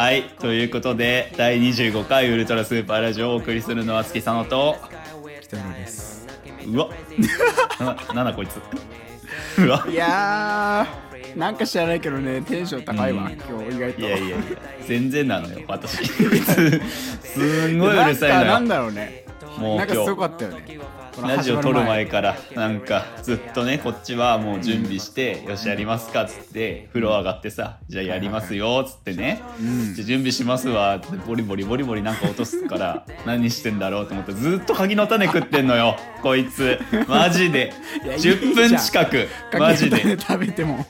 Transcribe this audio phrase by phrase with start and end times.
[0.00, 4.78] はいということで第25回ウルトラスーパーラジオをお送りするのは月佐野と
[5.42, 6.26] 北野です。
[6.66, 6.88] うわ。
[8.08, 8.62] ななんだこいつ。
[9.60, 9.86] うわ。
[9.86, 13.32] いやーなんか知らないけどねテンション高いわ、うん。
[13.32, 14.00] 今日意外と。
[14.00, 14.36] いやいやいや
[14.86, 16.06] 全然なのよ私。
[17.22, 18.44] すんごいうるさいのよ。
[18.46, 19.26] なんだろうね。
[19.58, 20.80] もうなんかすごか今ったよね。
[21.22, 22.36] ラジオ撮る前始から。
[22.54, 29.94] なんかずっとねこっちはもう準備して、よしやりますかっつって風呂上がってさじゃあやりますよっつってね、うん。
[29.94, 36.78] じゃあ準備しますわってボリボリボリボリなんか落とすから 何してんだろうと思ってずっと鍵の種食ってんのよこいつ。
[37.08, 37.72] マジで。
[38.04, 38.36] いやいいじゃん。
[38.36, 39.28] 10分近く。
[39.58, 40.18] マジで。
[40.18, 40.84] 食べても。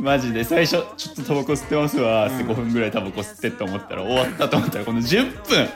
[0.00, 0.44] マジで。
[0.44, 5.68] 最初ちょっとタバコ吸ってますわって5分ぐらいタバコ吸ってって思ったら終わったと思ったらこの10分。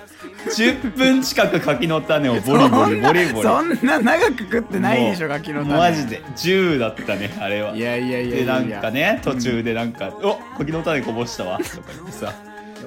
[0.47, 5.77] 10分近く柿の種をボリボリボリボリそんなそんな長く食ってないでしょガキの種。
[5.77, 6.23] マジで。
[6.37, 7.75] 10だったねあれは。
[7.77, 12.33] いやいやいやでなんかね途中でなんか「お柿の種こぼしたわ」とか言ってさ。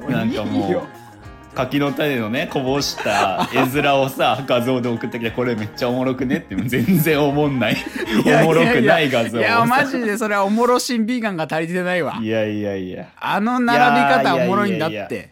[0.10, 0.88] なんかもうよ。
[1.54, 7.78] 柿の種のねこぼした絵面をさ 画像で送ってきてこれめっちゃおもろくねって全然おもんない。
[8.44, 12.18] おもろくない画像をいやさマジでそれはおもろしんビーガンが足りてないわ。
[12.22, 13.08] いやいやいや。
[13.20, 15.31] あの並び方おもろいんだって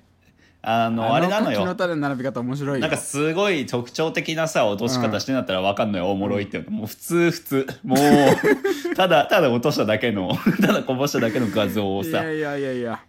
[0.71, 1.57] あのあれなのよ。
[1.57, 2.79] 柿の種の並び方面白いよ。
[2.79, 6.71] なんかすごい特徴的なさ落とし方してんだったら分かんのよ、おもろいっていうの。
[6.71, 7.67] もう普通普通。
[7.83, 12.09] もうただただ落としただけの ただこぼしただけの画像をさ。
[12.09, 12.99] いやいやいやいや。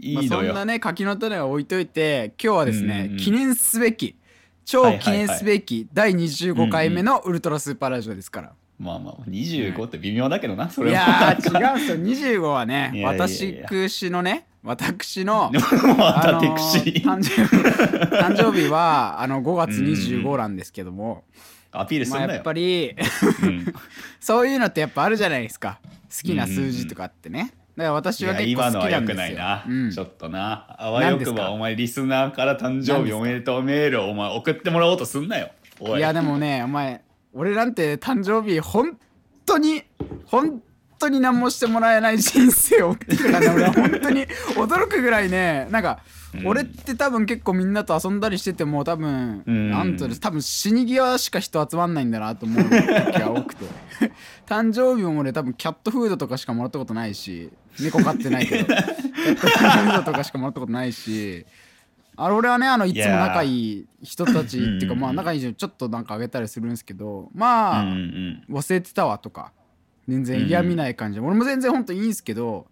[0.00, 4.14] いいのよ、まあそんなね柿の種は置いといて今日はですね、うんうん記念すべき
[4.64, 12.38] 超記念すべき第25回目のウルトラスーパーラジオですから、まあまあ25って微妙だけどなそれいもやー違うんですよ。
[12.38, 13.28] 25はね いやいやいや。
[13.28, 17.56] 私のね私のまたテクあのシーー誕生日
[18.16, 21.24] 誕生日はあの5月25なんですけども、
[21.72, 22.94] アピールすんなよ、まあやっぱり
[23.42, 23.74] うん
[24.20, 37.02] そういうのってやっぱあるじゃないですか好きな数字とかってね、だから私いやは結構今のは良く好きなんですよないな、うんちょっとなあわよ何ですかくばお前リスナーから誕生日おめでとうメールをお前送ってもらおうとすんなよおいいやでもねお前
[37.32, 38.98] 俺なんて誕生日本
[39.44, 39.82] 当に
[40.26, 40.62] 本
[40.98, 49.70] 当に何もしてもらえない人生を送ってきたからね俺は本当に驚くぐらいねなんか、うん俺って多分結構みんなと遊んだりしてても多分、うん。
[49.70, 52.70] なんと多分死に際しか人集まんないんだなと思う時
[53.18, 53.64] が多くて。
[54.46, 57.50] 誕生日も俺多分キャットフードとかしかもらったことないし
[57.80, 61.44] 猫飼ってないけど キャットフードとかしかもらったことないし
[62.20, 69.52] あれ俺はねあのいつも仲いい人たちっていうかまあ仲いい人ちょっとなんかあげたりするんですけどまあ、忘れてたわとか
[70.08, 71.20] 全然嫌味ない感じ。
[71.20, 72.66] で、俺も全然本当いいんすけど、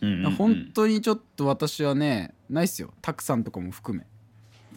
[0.00, 2.90] うん本当にちょっと私はねないっすよ。
[3.02, 4.06] たくさんとかも含め。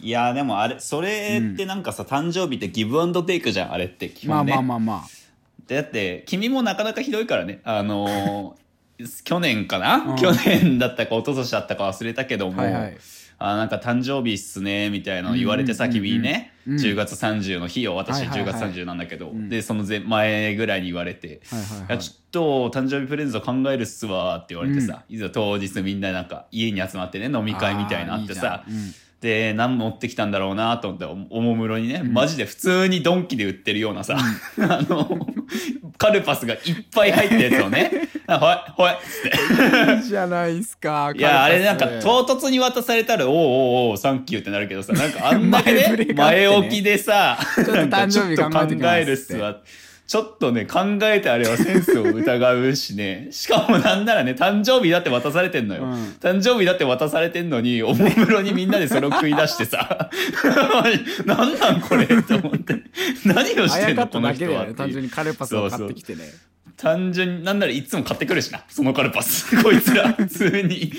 [0.00, 5.02] いやでもあれそれってなんかさ、誕生日ってギブアンドテイクじゃんあれって基まあ本ね、まあまあまあ
[5.66, 7.60] でだって君もなかなかひどいからね。
[7.64, 8.64] あのー
[9.24, 10.16] 去年かな、うん。
[10.16, 12.96] 去年だったか一昨年だったか忘れたけども、はいはい
[13.38, 18.54] あなんか誕生日っすねみたいなの言われてさ、君にね、うん10月30の日を私はいはい10はい。
[18.72, 19.50] 月30なんだけど、ん。
[19.50, 21.42] でその前前ぐらいに言われて
[21.88, 28.64] 「はいちょっと誕生日プレゼント考えるっすわ」って言われてさ、いざ当日みんななんか家に集まってね飲み会みたいなのあってさ
[29.20, 34.16] で何持ってきたんだろうなと思っておおもむろにね、マジで普通にドンキで売ってるようなさ、
[34.60, 35.26] あの
[35.98, 36.60] カルパスがいっ
[36.94, 38.38] ぱい入ったやつをね「あほい
[38.76, 39.30] ほい」っつっ
[39.86, 39.94] て。
[39.96, 46.14] いいじゃないっすかいやあれなんかと唐突に渡されたら「おうおうおうサンキュー」ってなるけどさなんかあんだけ前触ね。
[46.14, 49.56] 前置きでさょっと誕生日ちょっと考えるっすわ
[50.06, 53.28] ちょっとね考えてあれはセンスを疑うしね。
[53.30, 55.92] しかもなんならね誕生日だって渡されてんのよ、うん。
[56.20, 60.10] 誕生日だって渡されてんのにおもむろにみんなでそれを食い出してさ。
[61.24, 62.82] なんなんこれと思って。
[63.24, 64.74] 何をしてんのこの人はっていう。
[64.76, 66.24] 単純にカルパスを買ってきてね
[66.76, 68.64] 単純になんならいつも買ってくるしな。
[68.68, 69.56] そのカルパス。
[69.62, 70.92] こいつら普通に。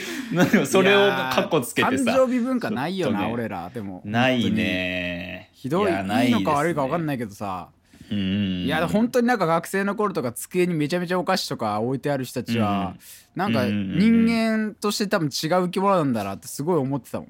[0.66, 2.12] それをカッコつけてさ。
[2.12, 3.31] 誕生日文化ないよな、ね。
[3.33, 3.69] 俺ら。
[3.74, 5.50] でもないね。
[5.54, 7.69] ひどいやいいのか悪いか分かんいないけどさ。
[8.12, 12.95] いや本当になんか学生の頃とか机にめちゃめちゃお菓子とか置いてある人たちは、
[13.36, 13.98] なんかうん。
[13.98, 17.27] 人間として多分違う生き物なんだなってすごい思ってたもん。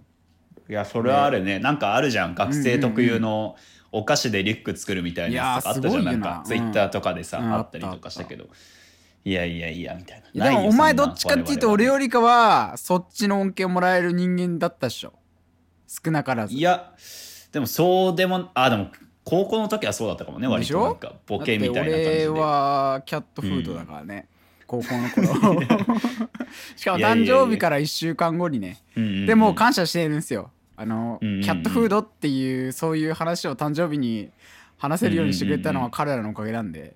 [0.68, 1.60] いやそれはあるね。
[1.60, 2.36] なんかあるじゃん。
[2.36, 3.56] 学生特有の
[3.98, 6.04] お菓子でリュック作るみたいなやつとかあったじゃん。
[6.04, 7.54] ななんかツイッターとかでさ、うん。
[7.54, 8.50] あったりとかしたけど。
[9.24, 15.14] いやいやいやみたいいなでもお前どっちかっていうと俺よりかはそっちの恩恵をもらえる人間だったっしょ。
[15.88, 16.54] 少なからず。
[16.54, 16.94] いや
[17.52, 18.90] でもそうでもあでも
[19.24, 22.28] 高校の時はそうだったかもね割となんかボケみたいな感じで。
[22.28, 24.28] 俺はキャットフードだからね、
[24.68, 25.62] 高校の頃。
[26.76, 28.84] しかも誕生日から1週間後にね。
[28.96, 34.30] うんうんうんでも感謝してるんですよあの、キャットフードっていうそういう話を誕生日に
[34.78, 36.96] 話せるようにしてくれたのは彼らのおかげなんで、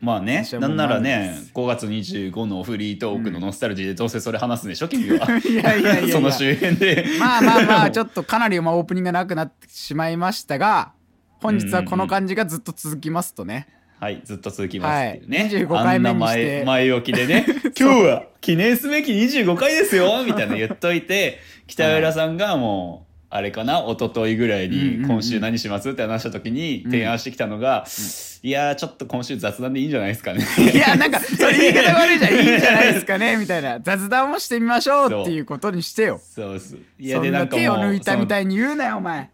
[0.00, 1.52] まあね私はもうんななら満ね足です。
[1.54, 5.26] 5月25のフリートークのノスタルジーでどうせそれ話すんでしょ君は。
[5.46, 6.14] いやいやいやいや。
[6.14, 7.04] その周辺で。
[7.18, 10.92] まあまあまあちょっとかなりまあオープニングがなくなってしまいましたが
[11.42, 13.68] 本日はこの感じがずっと続きますとね、
[13.98, 15.48] はいずっと続きますっていうね、はい。
[15.50, 17.44] 25回目に前前置きでね。
[17.78, 23.78] 今日は記念すべき25回ですよみたいな言っといて北浦さんがもうあれかな？
[23.88, 25.02] 一昨日ぐらいうんうんうん。
[25.02, 25.88] に今週何します？
[25.90, 27.86] って話した時に提案してきたのが、
[28.42, 30.44] いやーちょっと今週雑談でいいんじゃないですかね。
[30.74, 32.32] いやなんかそれ言い方悪いじゃん。
[32.34, 33.36] いいんじゃないですかね。
[33.36, 33.78] みたいな。
[33.84, 36.20] 雑談をしてみましょうっていうことにしてよ。
[36.22, 36.56] そう。
[36.56, 36.76] っす。
[36.98, 39.30] いそんな手を抜いたみたいいに言うなよお前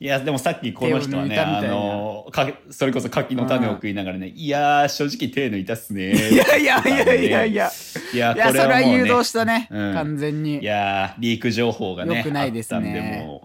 [0.00, 6.12] いやでもさっきこの人はねあのかそれこそ柿の種を食いながらね、いやー正直手抜いたっすね。
[6.12, 7.70] いやいやいやいやいや。
[8.12, 9.94] いやいやそれはもうね誘導したね、うん。
[9.94, 10.58] 完全に。
[10.60, 13.40] いやーリーク情報がね良くないですね。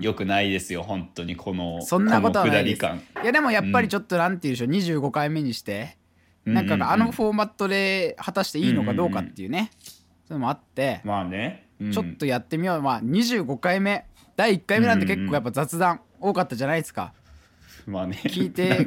[0.00, 2.78] よくないですよ本当にこのそんなことはないい
[3.24, 5.96] やでもやっぱりちょっとなんて言うでしょう25回目にして、
[6.44, 11.92] なんかあのフォーマットで果たしていいのかどうかっていうね、そういうのもあって、まあね、うん。
[11.92, 12.82] ちょっとやってみよう。
[12.82, 14.04] まあ25回目
[14.38, 17.12] 第1回目なんで結構やっぱ雑談多かったじゃないですか、
[17.88, 18.86] まあね聞いて。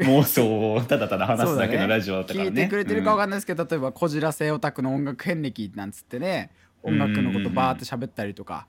[0.00, 2.50] 妄想をただただ話すだけのラジオだったからね。
[2.50, 6.50] 聞いてくれてるかわうんかんないですけど、例えば「こじらせオタクの音楽遍歴」なんつってね
[6.82, 8.66] 音楽のことバーって喋ったりとか、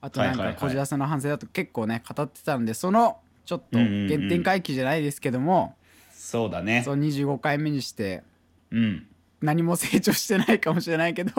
[0.00, 0.54] あとなんはいはいはい。
[0.54, 5.74] かこじらせの反省だと結構ね語ってたんでそのちょっとうんうんうん原点回帰じゃないですけども、
[6.12, 6.82] そうだね。
[6.84, 8.22] そう25回目にして
[8.70, 9.06] うん。
[9.40, 11.32] 何も成長してないかもしれないけど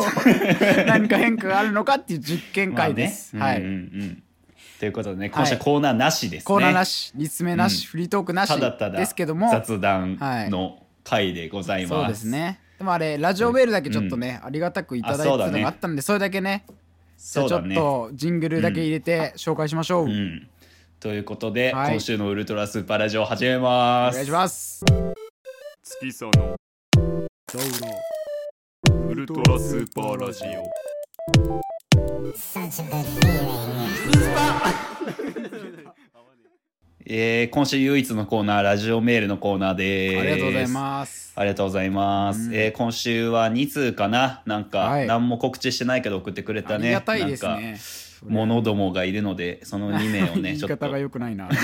[0.86, 3.34] 何か変化があるのかっていう実験会です。
[3.38, 3.60] ね。
[3.62, 3.76] うんうんう
[4.08, 4.24] ん
[4.84, 7.92] ということでね今週はコーナーなしですね、コーナーなし、立命なし、うん。
[7.92, 12.60] フリートークなしただただですけども、雑談の回でございます、そうですね。
[12.80, 16.66] でもあれ、ラジオメールだけちょっとね、ありがたくいただいてたのがあったんで、それだけね、
[17.18, 20.08] じゃあちょっとジングルだけ入れて紹介しましょう。
[20.08, 20.50] うん、
[21.00, 21.92] ということで、はい。
[21.92, 24.16] 今週のウルトラスーパーラジオ始めます。
[24.16, 24.84] お願いします。
[25.82, 26.56] 月さの。
[29.08, 31.73] ウルトラスーパーラジオ
[37.06, 40.20] えー今週唯一のコーナーラジオメールのコーナーです。
[40.20, 41.34] ありがとうございます。
[41.36, 42.56] ありがとうございます、うん。
[42.56, 44.42] えー今週は2通かな。
[44.46, 45.08] なんか、はい。
[45.08, 46.88] 何も告知してないけど送ってくれたね。
[46.88, 47.76] ありがたいですね。
[47.78, 47.84] か
[48.28, 50.78] 者どもがいるのでその2名を言いね ちょっと。
[50.78, 51.50] 方が良くないな。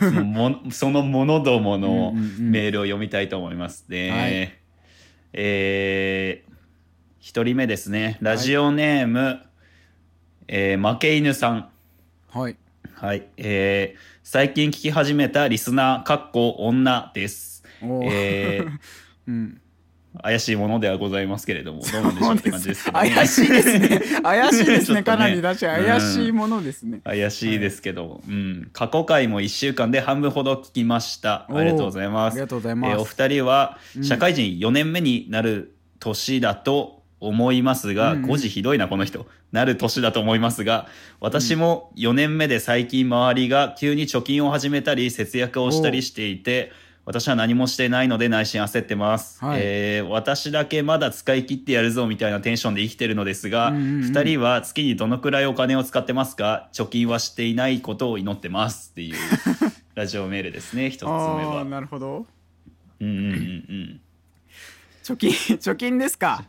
[0.00, 2.50] そのもその者どものうんうんうん。
[2.50, 4.10] メールを読みたいと思いますね。
[4.10, 4.50] はい。
[5.34, 6.55] えー、
[7.26, 9.40] 1人目ですねラジオネーム、
[10.46, 11.68] えー負け犬さん。
[12.30, 12.56] はい。
[12.94, 17.64] はい、えー最近聞き始めたリスナーかっこ女です。
[17.82, 18.70] えー
[19.26, 19.60] うん。
[20.22, 24.00] 怪しいものではございますけれどもどうなんでしょうって感じですけど、ね、怪しいですね。
[24.22, 24.94] 怪しいですね。
[25.02, 27.00] ねかなりだし、怪しいものですね。
[27.02, 31.48] 怪しいですけど、うん、過去回も1週間で半分ほど聞きました。
[31.50, 32.34] ありがとうございます。
[32.34, 32.96] ありがとうございえます。
[32.98, 38.30] ーお二人はうん社会人4年目になる年だと思いますが、うんうん。
[38.30, 39.26] 5時ひどいなこの人。
[39.52, 40.86] なる年だと思いますが
[41.20, 46.72] 私も4年目で最近周りが急に貯金を始めたり節約をしたりしていて
[47.06, 49.60] 私は何もしてないので内心焦ってます、はい。
[49.62, 54.10] えー私だけまだ使い切ってやるぞみたいなテンションで生きてるのですが、うんうんうん。
[54.10, 56.68] 2人は月にどのくらいお金を使ってますか？
[56.72, 59.14] 貯金はしていないことを祈ってますっていう
[59.94, 61.60] ラジオメールですね 一つ目あは。
[61.60, 61.64] あ、。
[61.64, 62.26] なるほど。
[63.00, 64.00] うんうんうんうん。
[65.04, 66.44] 貯金、 貯金ですか？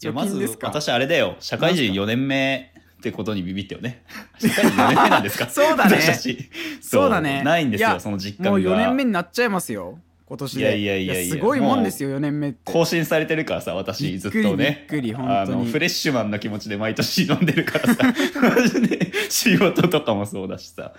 [0.00, 0.58] 貯いやまず。
[0.62, 1.36] 私あれだよ。
[1.40, 4.02] 社会人なんす4年目ってことにビビってよね。
[4.38, 5.46] 社会人4年目なんですか？
[5.50, 5.98] そうだね。
[6.80, 7.10] そう。
[7.10, 7.42] だね。
[7.42, 9.98] ないんですよその実感がもう4年目になっちゃいますよ。
[10.26, 10.60] 今年で。
[10.60, 11.34] いやいやいやいや。
[11.36, 12.70] すごいもんですよ、4年目って。
[12.72, 14.86] 更新されてるからさ私ずっとね。
[14.90, 15.38] びっくり本当に。
[15.38, 18.14] あのフレッシュマンな気持ちで毎年飲んでるからさ。
[19.30, 20.92] 仕事とかもそうだしさ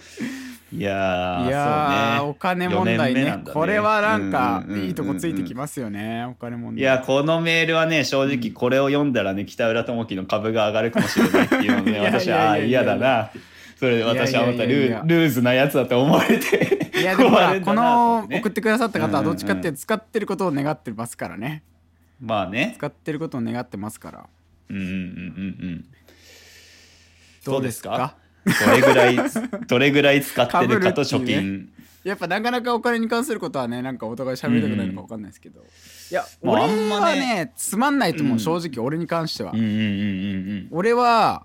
[0.72, 2.20] いやーいやね。
[2.22, 3.24] お金問題ね。
[3.24, 3.44] ね。
[3.52, 6.82] これはなんかいいとこついてきますよね、お金問題。
[6.82, 13.32] いやこのメールはね正直これを読んだらね北浦智樹の株が上がるかもしれないっていうのをね私は嫌だな。
[13.78, 21.64] それで私はまたルーズなやつだと思われて いやでもこの送ってくださった方はどっちかって使ってることを願ってますからね。
[22.22, 22.74] まあね。
[22.78, 24.26] 使ってることを願ってますから。
[24.70, 25.86] うんうんうんうんうん。
[27.46, 28.16] どうですか？
[28.46, 29.18] どれぐらい
[29.68, 31.70] どれぐらい使ってるかと貯金
[32.04, 41.44] やっぱなかなかお金に関することはねなんかお互い喋りたくないのか分かんないですけど、いや、まあ俺はねねつまんないと思う、うん正直俺に関しては、うんうんうんうん俺は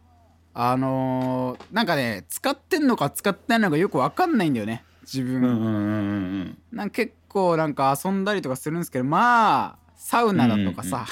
[0.55, 4.85] あのーなんかね使ってんのか使ってないのかよく分かんないんだよね。
[5.03, 5.75] 自分、うんうんうんうんう
[6.45, 6.59] ん。
[6.73, 11.05] なんか結構なんか遊んだりとかするんですけどまあサウナだとかさ、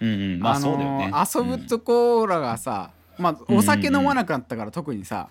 [0.00, 1.12] うんうんまあそうだよね。
[1.34, 5.28] 遊ぶところがさ、まあお酒飲まなくなったから特にさ、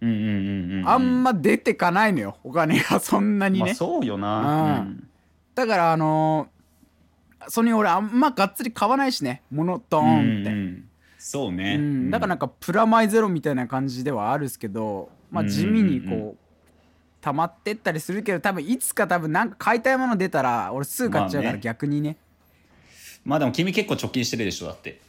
[0.00, 0.30] うんうんうんう
[0.76, 0.88] んうん。
[0.88, 2.98] あんま出てかないのよお金が。
[3.00, 4.80] そんなにね、まあそうよな。
[4.80, 4.88] うん。
[4.88, 5.08] うん。
[5.54, 9.42] だからあのー、それに俺あんまがっつり買わないしね。
[9.50, 16.20] モノトーンって、うんうんそうね、うん、だからなんかプラマイゼロみたいな感じではあるっすけど、まあ、地味にうんうん。
[16.20, 16.46] こう
[17.20, 21.60] 溜まってったりするけど多分いつか多分なんか買いたいもの出たら俺すぐ買っちゃうからまあね。
[21.60, 22.16] 逆にね。
[23.24, 25.00] まあでも君結構貯金してるでしょだって。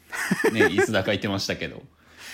[0.52, 1.84] ね いつだか言ってましたけど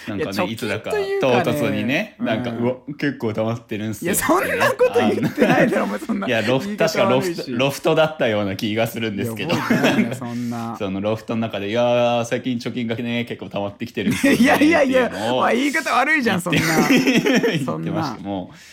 [0.08, 4.14] なんかねいつだかね唐突にねなんか、ううんわ結構溜まってるんすよ。
[4.14, 9.56] いやそんなこと言ってないだろお前そんないやロフ確かロフトロフトだったような気がするんですけど。
[10.16, 10.76] そんな。
[10.80, 15.12] そのロフトの中で「いやー最近貯金がね結構溜まってきてるんですよね」 いやいやいや
[15.54, 16.62] 言い方悪いじゃんそんな。
[17.66, 18.18] そんな。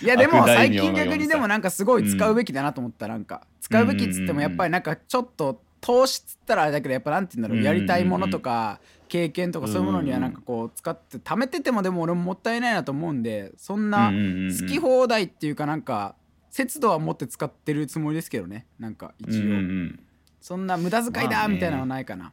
[0.03, 3.43] いやでも最近逆にでもなんかすごい使うべきだなと思ったなんか。
[3.61, 14.59] 使うべきっつってもやっぱりなんかちょっと投資っつったらあれだけどやっぱなんて言うんだろうんうやりたいものとか経験とかそういうものにはなんかこう使って貯めててもでも俺ももったいないなと思うんでそんなうんうんうんうん。
[14.61, 16.14] 好き放題っていうかなんか
[16.50, 18.67] 節度は持って使ってるつもりですけどね。
[18.79, 20.00] なんかうんうんう一応ん。
[20.40, 22.33] そんな無駄遣いまあねだみたいなのはないかな。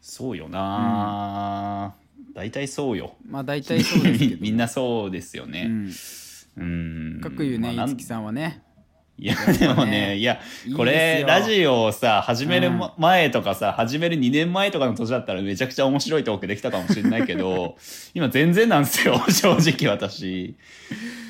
[0.00, 1.94] そうよな。
[2.34, 3.14] 大体そうよ。
[3.28, 5.66] まあ大体そうですけど みんなそうですよね。
[5.68, 5.92] うん。
[6.56, 6.64] う
[7.18, 7.20] ん。
[7.20, 8.62] かくいうねまあなんいつきさんはね
[9.16, 10.40] いやでもねいや
[10.76, 17.76] これラジオをさ始める前とかさ始める2年前とかの年だったらめちゃくちゃ面白いトークできたかもしれないけど
[18.12, 20.56] 今全然なんですよ 正直私。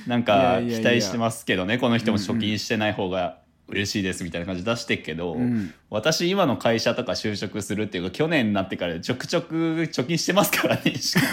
[0.07, 5.73] なんいか期待してますけどねこの人も貯金してない方が嬉しいですみたいな感じ出してっけど、うん。
[5.91, 9.55] 私今の会社とか就職するっていうか去年になってからちょくちょく
[9.91, 11.27] 貯金してますからねしか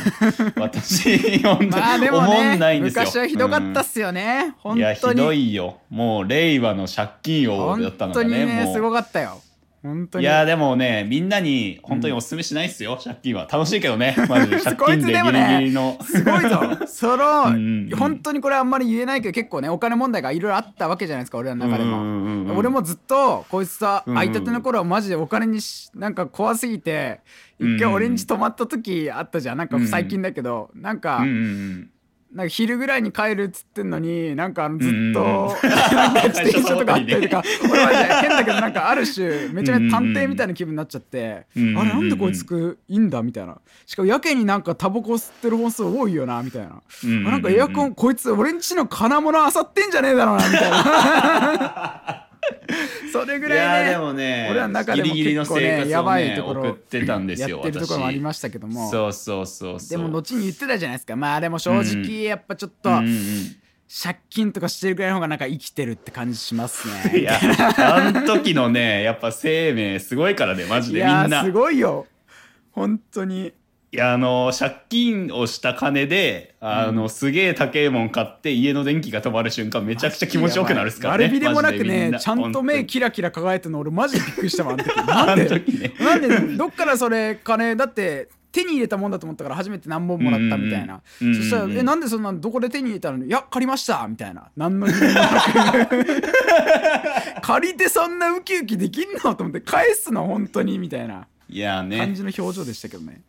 [0.46, 0.52] も。
[0.64, 2.10] 私本当にまあで
[2.56, 3.04] んないねんですよ。
[3.04, 5.80] 昔はひどかったっすよね、本いやひどいよ。
[5.90, 9.42] もう令和の借金王だ本ったのが当にねねすごかったよ
[9.84, 10.24] 本当に。
[10.24, 13.48] いやでもねみんなに本当にお勧めしないっすよ、借金は。
[13.52, 14.60] 楽しいけどね マジで。
[14.62, 15.98] 借金でギリギリの。
[16.02, 16.62] すごいぞ。
[16.88, 17.98] そのうんうんうん。
[17.98, 27.22] 本当にこれあんまり言えないけど結構ねお金問題がいろいろあったわけじゃないですか俺らの中でも、うんうんうんうん俺もずっとこいつさうんうん会いたての頃はマジでお金にしなんか怖すぎて
[27.60, 29.58] うんうん一回俺んち泊まった時あったじゃん。
[29.58, 30.70] なんか最近だけど。
[30.76, 31.90] なんか、うんうんうん
[32.34, 35.14] なんか昼ぐらいに帰るっつってんのになんかあのずっうんうん。
[35.14, 37.88] と なんか自転車とかあったりとか俺は
[38.22, 41.88] 変だけどなんかある種めちゃめちゃ探偵みたいな気分になっちゃってあうんうんうん。
[41.88, 43.58] れなんでこいつくいいんだみたいな。
[43.86, 46.82] しかもやけになんかタバコ吸ってる本数多いよなみたいな。
[47.04, 52.28] うんうんうんあなんかエアコンこいつ俺んちの金物あさってんじゃねえだろうなみたいな
[53.12, 58.90] それぐいやらいねでもね俺らの中でもギリギリの結構ね生活をやばいねところ送ってたんですよやってるところもありましたけども。
[58.90, 61.16] そうそうそうでも後に言ってたじゃないですか。
[61.16, 63.16] まあでも正直やっぱちょっと、うんうんうん。
[64.04, 67.20] 借金とかしてるぐらいの方がなんか生きてるって感じしますね。
[67.20, 67.38] いや
[67.78, 71.44] あの時のねやっぱ生命すごいからねマジいでみんな。
[71.44, 72.08] すごいよ。
[72.72, 73.52] 本当に。
[73.94, 81.26] いやあの借金をした金であの、すげえ高えもん買って家の電気が止まる瞬間めちゃくちゃ気持ちよくなるっすからね。
[81.26, 84.92] 悪びれもなくねなちゃんと目キラキラ輝いてるの俺マジでびっくりしたわあの時。
[84.98, 85.50] あなんで？
[85.60, 85.94] ね。
[86.00, 86.56] なんで？
[86.56, 94.44] どっからそれ金だって手に入れたもんだと思ったから初めて何本もらったみたいな、うんうんうんそしたら「うんうんえなんでそんなのどこで手に入れたの?」いや借りました」みたいな。
[94.56, 96.06] 何の理由もなく。
[97.42, 99.36] 借りてそんなウキウキできんの？
[99.36, 99.60] と思って。
[99.60, 101.28] 返すの本当にみたいな。
[101.50, 102.12] いや感ね。
[102.14, 103.22] じの表情でしたけどね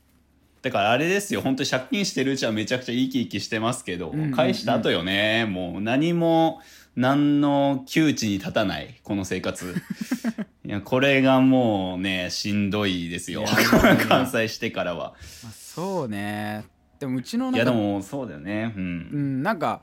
[0.62, 1.40] だからあれですよ。
[1.40, 5.45] 本当に借金してるうちはめちゃくちゃ生き生きしてますけど、返した後よね。
[5.45, 6.61] もう何も
[6.95, 9.00] 何の窮地に立たない。
[9.02, 9.75] この生活。
[10.64, 13.42] いやこれがもうねしんどいですよ。
[13.42, 13.54] いやい
[13.85, 14.07] やいや。
[14.07, 15.14] 関西してからは。
[15.42, 16.64] まあそうね。
[17.00, 18.73] でもうちのいやでもそうだよね。
[18.76, 19.83] ううんんなんか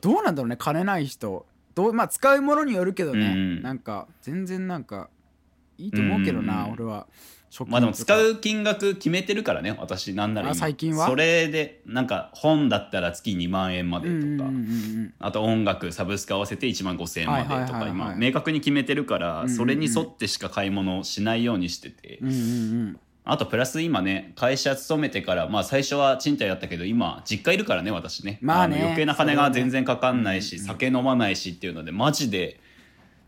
[0.00, 0.56] どうなんだろうね。
[0.58, 1.46] 金ない人。
[1.76, 5.10] どうまあ使うものによるけどね、うんなんか全然なんか
[5.78, 6.72] いいと思うけどな、うん。
[6.72, 7.06] 俺は
[7.64, 11.06] まあでも使う金額決めてるからね私なんなら最近は？
[11.06, 14.50] それでなんか本だったら月2万円までとか、
[15.20, 22.20] あと音楽サブスク合わせて1万5,000円までとか今明確に決めてるからそれに沿ってしか買い物をしないようにしてて。
[23.28, 28.38] あとプラス今ね会社勤めてからまあ最初は賃貸だったけど今実家いるからね私ね。
[28.40, 32.60] まあねの余計な金が全然かかんないし酒飲まないしっていうのでマジで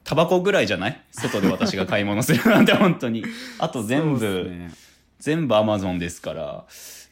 [0.09, 1.01] タバコぐらいじゃない？
[1.13, 3.23] 外で私が買い物するなんて本当に。
[3.61, 4.71] あと全部すね。
[5.21, 6.65] 全部アマゾンですから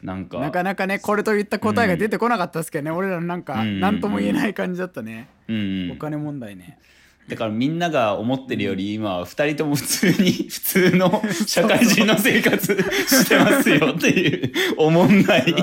[0.02, 0.38] なんか。
[0.40, 5.90] なかなかねこれといった答えが出てこなかったですけどね、俺らのなんかうん何とも言えない感じだったね、うんうん。
[5.92, 6.78] お金問題ね。
[7.28, 12.74] だからみんなが思ってるより今は2人とも普通に 普通の 社会人の生活
[13.08, 15.54] してますよっていうおもんない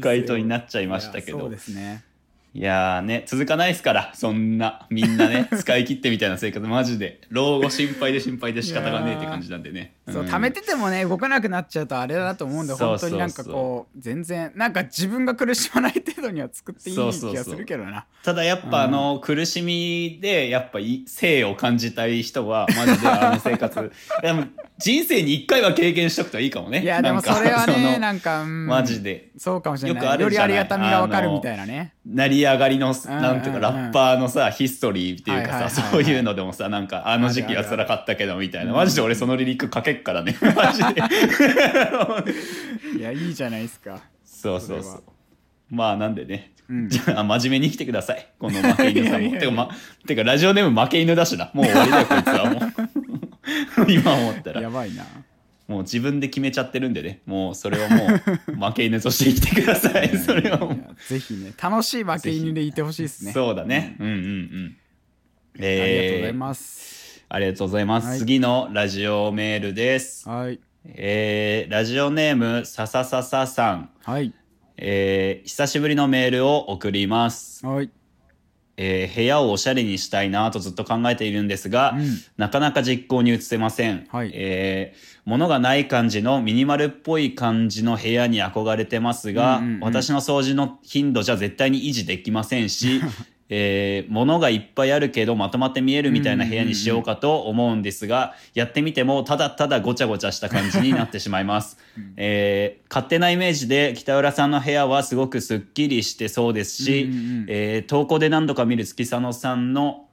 [0.00, 1.40] 回答になっちゃいましたけど。
[1.40, 2.02] そうですね
[2.58, 4.84] いやーね続かないですからそんな。
[4.90, 6.66] みんなね 使い切ってみたいな生活。
[6.66, 7.20] マジで。
[7.28, 9.92] 老後心配で心配で仕方がねえって感じなんでね。
[10.10, 17.00] そう、ん貯めててもね動かなくなっちゃうとあれだと思うんで本当になんかこう全然なんか自分が苦しまない程度には作っていい気
[17.36, 18.06] がするけどな。
[18.24, 23.92] ただやっぱあの苦しみでやっぱい生を感じたい人はマジであの生活。
[24.20, 24.46] でも
[24.78, 26.82] 人生に一回は経験しとくといいかもね。
[26.82, 28.66] いやでもそれはねなんか、うん。
[28.66, 29.30] マジで。
[29.36, 30.02] そうかもしれない。
[30.02, 31.94] よくあるよりありがたみがわかるみたいなね。
[32.06, 38.72] 成り上がりのんなんていうかうんラッパーのさヒストリーっていうかさそういうのでもさなんかあの時期は辛かったけどみたいな。
[38.72, 40.36] うんマジで俺そのリリック書けっからね。
[40.54, 41.02] マジで。
[42.96, 44.00] いやいいじゃないですか。
[44.24, 45.02] そうそうそう。
[45.70, 46.52] まあなんでね。
[46.68, 46.88] うん。
[46.88, 48.28] じゃあ真面目に来てください。
[48.38, 49.68] この負け犬さんも てか,、ま、
[50.06, 51.50] てかラジオネーム負け犬だしな。
[51.54, 52.44] もう終わりだよこいつは。
[52.50, 52.60] も
[53.86, 53.90] う。
[53.90, 54.60] 今思ったら。
[54.60, 55.04] やばいな
[55.68, 57.20] もう自分で決めちゃってるんでね。
[57.26, 60.08] もうそれはもう負け犬として生きてください。
[60.16, 60.72] それはもう。
[60.72, 63.32] いやぜひね楽しい負け犬でいてほしいですね。
[63.32, 63.96] そうだね。
[64.00, 64.06] うん。
[64.06, 64.76] うんうん
[65.60, 68.18] ありがとうございえーます、ありがとうございます、はい。
[68.18, 70.26] 次のラジオメールです。
[70.28, 70.58] はい。
[70.86, 73.90] えーラジオネームさささささん。
[74.04, 74.32] はい。
[74.78, 77.66] えー久しぶりのメールを送ります。
[77.66, 77.90] はい
[78.78, 82.18] えー部屋をおしゃれにしたいなとずっと考えているんですが、うん。
[82.38, 84.30] なかなか実行に移せません、はい。
[84.32, 89.80] えー物がない感じのミニマルっぽい感じの部屋に憧れてますが、うんうんうん。
[89.80, 93.02] 私の掃除の頻度じゃ絶対に維持できませんし
[93.50, 101.78] えー物がいっぱいあるけどまとまって見えるみたいな部屋にしようかと思うんですが、やってみてもただただごちゃごちゃした感じになってしまいます、
[102.16, 107.46] えー勝手なイメージで北浦さんの部屋はすごくすっきりしてそうですし、うんうんうん。
[107.48, 110.06] えー投稿で何度か見る月佐野さんの、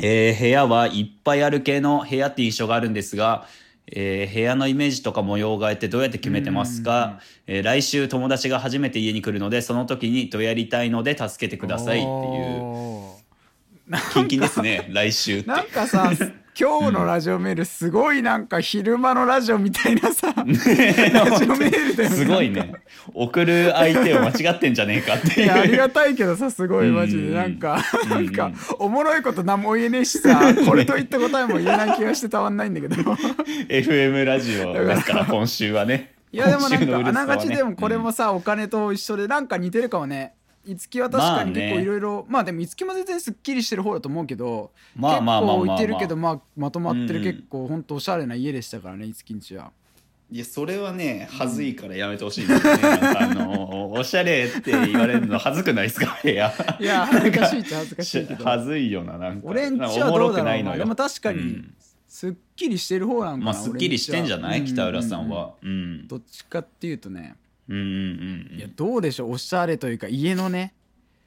[0.00, 3.46] えー部屋はいっぱいある系の部屋って印象があるんですが、
[3.92, 13.18] えー部屋のイメージとか模様替えってどうやって決めてますか、えー来週友達が初めて家に来るのでその時にどうやりたいので助けてくださいっていう。
[14.12, 15.48] キンキンですね来週って。
[15.50, 16.12] なんかさ
[16.60, 22.16] 今日のラジオメールすごいなんか昼間のラジオみたいなさ ラジオメールだよね。
[22.16, 22.72] すごいね。
[23.14, 27.30] 送る相手を間違ってんじゃねえかっていいうやありがたいけどさすごいマジうん。
[27.30, 28.08] でなんかうん。
[28.10, 32.96] なんかおもろいこと何も言えねえしさこれといった答えも言えない気がしてたまんないんだけど。
[33.68, 36.12] FM ラジオですから今週はね。
[36.32, 40.34] いやでもなんかあながちでもこれもさお金と一緒でなんか似てるかもね
[40.68, 49.72] いつきは確かに結構いろいろまあでもいつきも全然すっきりしてる方だと思うけどまあまあまあ置いてるけどまあまとまってるうん結構ほんとおしゃれな家でしたからねいつきんちは。
[50.30, 58.44] いやそれはね恥ずいからやめてほしいですね、なんかあのおしゃれって言われるの恥ずくないですか部屋いや恥ずかしいっちゃ恥ずかしいけど。
[58.44, 59.48] 恥ずいよななんか。
[59.48, 60.76] 俺んちおもろはどうだろくないうのよ。
[60.76, 61.74] なでも確かにうん。
[62.06, 65.54] すっきりしてる方なんかなまあすっきりしてんじゃない、北浦さんは。
[65.62, 66.06] うん。
[66.06, 67.34] どっちかっていうとね
[67.68, 67.84] うんうん
[68.52, 70.74] うんいやどうでしょうおしゃれというか家のね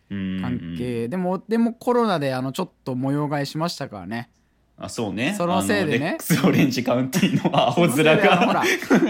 [0.10, 1.08] うん関係。
[1.08, 4.30] でもでもコロナであのちょっと模様替えしましたからね。
[4.78, 5.36] あそうね。
[5.38, 6.00] そのせいでね。
[6.00, 8.64] レックスオレンジカウンティーの青面 ほらが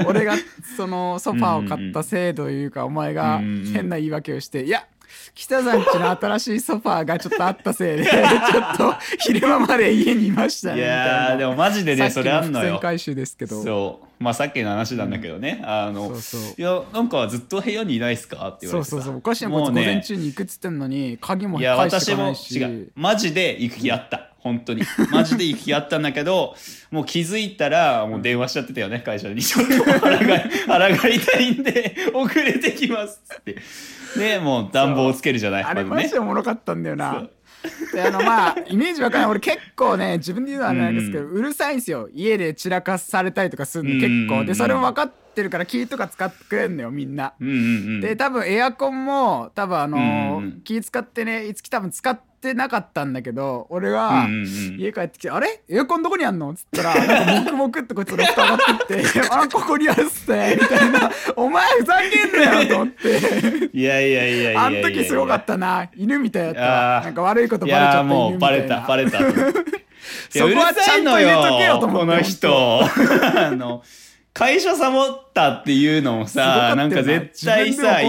[0.06, 0.36] 俺が
[0.78, 4.86] そのソファーを買ったせいというかお前が変な言い訳をしていや
[5.34, 8.20] 北さんちの新しいソファーがちょっとあったせいで ちょ
[8.62, 10.98] っと昼間まで家にいましたいねみたい
[11.32, 12.80] やでもマジでねそれあんのよ。
[12.82, 13.64] 回収ですけど。
[13.64, 14.24] そう。
[14.24, 16.42] まあさっきの話なんだけどね、あのそうそう。
[16.58, 18.92] いやなんかずっと部屋にいないっすかって言われてさ。
[18.92, 19.18] そうそうそう。
[19.18, 19.86] おかしいなこいつ午もうね。
[19.86, 22.60] 前中に行くっつってんのに鍵もいや返して私もかないし。
[22.60, 22.92] 違う。
[22.96, 24.84] マジで行く気あった本当に。
[25.12, 26.56] マジで行く気あったんだけど
[26.90, 29.42] もう気づいたらもう電話しちゃってたよね会社に。
[29.42, 33.56] ちょっと腹が腹が痛いんで遅れてきますって。
[34.18, 37.28] でもう暖房をつけるじゃないあれマジでおもろかったんだよな。
[37.94, 39.30] であのまあイメージわかんない。
[39.32, 42.10] 俺結構ね自分で言うのはあれなんですけど、うるさいんですよ。
[42.12, 44.46] 家で散らかされたりとかするの結うんうんうん構。
[44.46, 47.34] でそれも分かってるから気とか使ってくれんのよみんな。
[47.40, 47.58] うんうんう
[47.98, 48.02] ん。
[48.02, 50.02] で多分エアコンも多分あのー
[50.38, 54.46] うんうん気使ってねいつき多分使ってなかったんだけど俺がうんうんう
[54.78, 54.80] ん。
[54.80, 55.62] 家帰ってきて「あれ？
[55.70, 61.98] エアコンどこにあんの?」っつったらなんか黙々ってこいつロフト上がってって「あここにあるっすね」みたいな「お前ふざ
[62.32, 63.70] けんなよ」と思って。
[63.78, 65.88] いやいやいやいやあん時すごかったな。
[65.96, 69.20] 犬みたいだったなんか悪いこといバレちゃったやーもうバレたバレた
[70.30, 72.82] そこはちゃんと入れとけよと思ってこの人。
[73.38, 73.84] あの
[74.34, 76.88] 会社サボったっていうのもさな。
[76.88, 78.00] んか絶対さ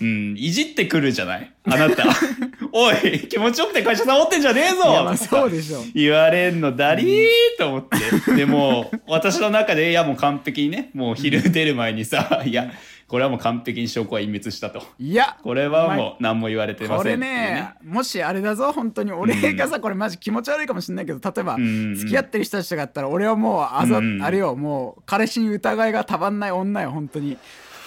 [0.00, 1.52] うん、いじってくるじゃない？
[1.66, 2.04] あなた。
[2.72, 4.90] おい気持ちよくて会社サボってんじゃねえぞ！
[4.90, 5.82] いやまあそうでしょ。
[5.94, 7.86] 言われんのだりーと思っ
[8.26, 8.34] て。
[8.34, 12.70] でも私の中でいやもう完璧にねもう昼出る前にさいや
[13.10, 14.84] これはもう完璧に証拠は隠滅したと。
[14.96, 17.74] いやこれはもう何も言われてまこれせんっていうね。
[17.82, 19.10] もしあれだぞ本当に。
[19.10, 21.96] 俺がさ、これマジ気持ち悪いかもしれないけど例えば、ん。
[21.96, 24.22] 付き合ってる人たちがあったら俺はもうあざ、うん。
[24.22, 27.36] あれよもう彼氏に疑いがたまんない女よ本当に。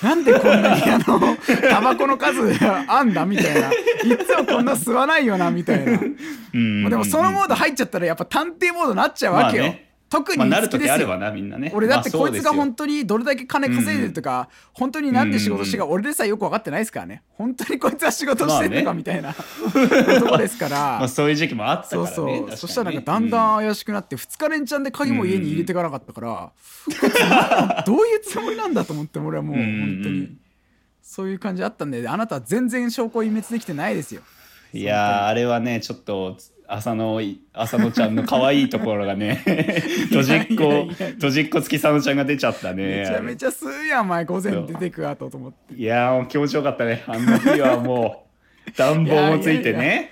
[0.02, 1.38] なんでこんなにあの
[1.72, 2.42] タバコの数
[2.90, 3.72] あんだみたいな。
[3.72, 5.98] いつもこんな吸わないよなみたいな、
[6.90, 10.94] でもそのモード入っちゃったらやっぱ探偵モードになっちゃうわけよ、まあね特にまあ、なる好きですよ。
[10.94, 11.72] 時あるわなみんなね。
[11.74, 17.24] 俺だってこいつが本当当にどれだけ金稼いでるとか、本当になんで仕事してるか俺でさえよく分かってないですからね。
[17.34, 18.98] 本当にこいつは仕事してるのかまあね。
[18.98, 19.34] みたいな。
[19.34, 26.52] とこですから、 まあ、そういう時期もあったからそうねそう、そしたらなんかだんんだん怪しくなって2日連チャンで鍵も家に入れていかなかったから、
[27.00, 27.84] こいつなん。
[27.86, 29.68] どういうつもりなんだと思って俺はもううんうん。
[29.68, 30.38] うん本当に。
[31.02, 34.22] そういう感じあったんであなたは全然証拠隠滅できてないですよ。
[34.74, 36.38] いやーあれはねちょっと
[36.76, 37.22] 浅野
[37.54, 39.44] 浅野ちゃんの可愛いところがね
[40.10, 43.02] 閉じっこ閉じっこ付き佐野ちゃんが出ちゃったね。
[43.02, 45.76] めちゃめちゃ吸うやんお前午前出てく後と思って。
[45.76, 47.04] いや気持ちよかったね。
[47.08, 48.26] あの日はも
[48.68, 50.12] う 暖房もついてね。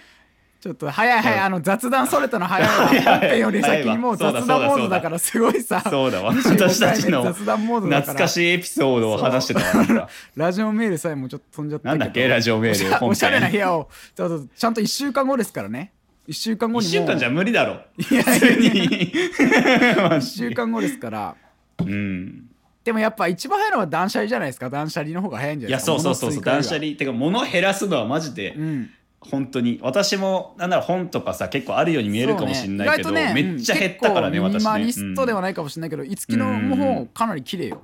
[0.59, 5.17] ちょっと早い早いあの雑談それたの早いわ本編より先にもう雑談モードだから。
[5.17, 6.21] すごいさそうだ。
[6.23, 6.31] わ。
[6.31, 12.27] 25私たちの懐かしいエピソードを話してたラジオメールさえもちょっと飛んじゃったなんだっけ？
[12.27, 13.09] ラジオメールおしゃ本編。
[13.09, 13.89] おしゃれな部屋を。
[14.15, 15.93] ちゃんと1週間後ですからね
[16.27, 17.81] 1週間後1にもう週間じゃ無理だろ。
[17.97, 18.69] いやいや普通に。
[19.11, 21.35] 1週間後ですから。
[21.79, 22.47] うん。
[22.83, 24.69] でもやっぱ一番早いのは断捨離じゃないですか。
[24.69, 25.91] 断捨離の方が早いんじゃないですか。
[25.93, 26.43] そうそうそうそう。
[26.43, 26.95] 断捨離。
[26.95, 28.89] てか物減らすのはマジでうん。
[29.19, 29.79] 本当に。
[29.81, 33.21] 私もなんなら本とかさ結構あるように見えるかもしれないけど、そうね。
[33.21, 34.71] 意外とねめっちゃ減ったからね、うん結構私ね。
[34.71, 37.81] ミニマリストではないかもしれないけど、いつきのもうかなり綺麗よ。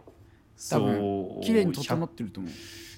[0.69, 0.95] 多分。
[0.95, 1.43] そう。
[1.43, 2.51] 綺麗に整ってると思う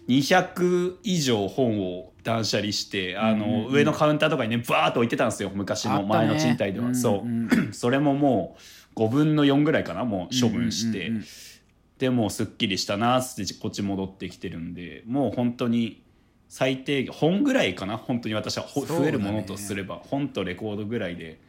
[0.10, 3.66] 200以上本を断捨離してあの、うんうん。
[3.68, 7.74] うん上のカウンターとかにねバーッと置いてたんですよ昔の前の賃貸では、ねそう、うんうん。
[7.74, 8.58] そ れもも
[8.96, 11.26] う5分の4ぐらいかなもう処分して、うんうんうん
[12.00, 16.02] でもうすっきりしたなっつってこっち戻ってきてるんでもう本当に
[16.48, 18.70] 最低限本ぐらいかな本当に私はね。
[18.74, 21.40] 増えるものとすれば、本とレコードぐらいで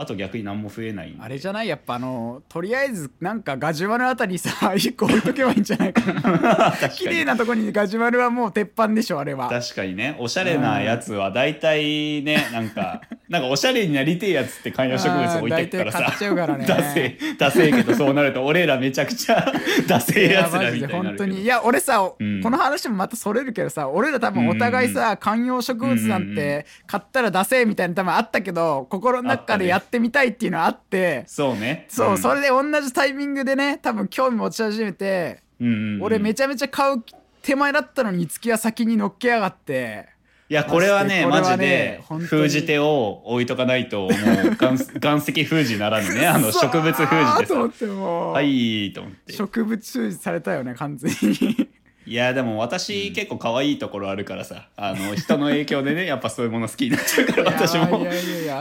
[0.00, 1.68] あと逆に何も増えないあれじゃない？
[1.68, 6.72] やっぱあのとりあえずなんかガジュマルあたりさ 1個置いとけばいいんじゃないかな。
[6.90, 9.48] 綺麗になとこにガジュマルはもう鉄板でしょあれは。
[9.48, 10.16] 確かにね。
[10.18, 15.98] おしゃれなやつは大体ねなんかなんかおしゃれになりてえやつって観葉植物置いてくからさ。
[16.04, 16.64] 買っちゃうからね。
[16.66, 19.52] ダセえダセえけどそうなると俺らめちゃくちゃ
[19.86, 21.42] ダセえやつらみたいになる本当に。
[21.42, 22.40] いや俺さ、うん。
[22.42, 31.86] この話もまたそれるけどさ俺ら多分お互いさ、観葉植物なんて買ったら出せみたいな多分あったけど心の中でやってみたいっていうのはあってそうね。
[31.88, 32.18] そう、ん。
[32.18, 36.02] それで同じタイミングでね多分興味持ち始めて、うんうんうん。
[36.02, 37.02] 俺めちゃめちゃ買う
[37.42, 40.08] 手前だったのに月は先に乗っけやがって。
[40.50, 42.02] いやこれはねねジで。
[42.26, 47.86] 封じ手を置いとかないともう岩 岩石封じならぬねあの植物封じでと思っさて。
[47.86, 49.32] もう、はいと思って。
[49.34, 51.68] 植物封じされたよね完全に
[52.08, 54.68] いやでも私結構可愛いところあるからさ。
[54.76, 58.06] あの人の影響でね やっぱそういうもの好きになっちゃうから私も。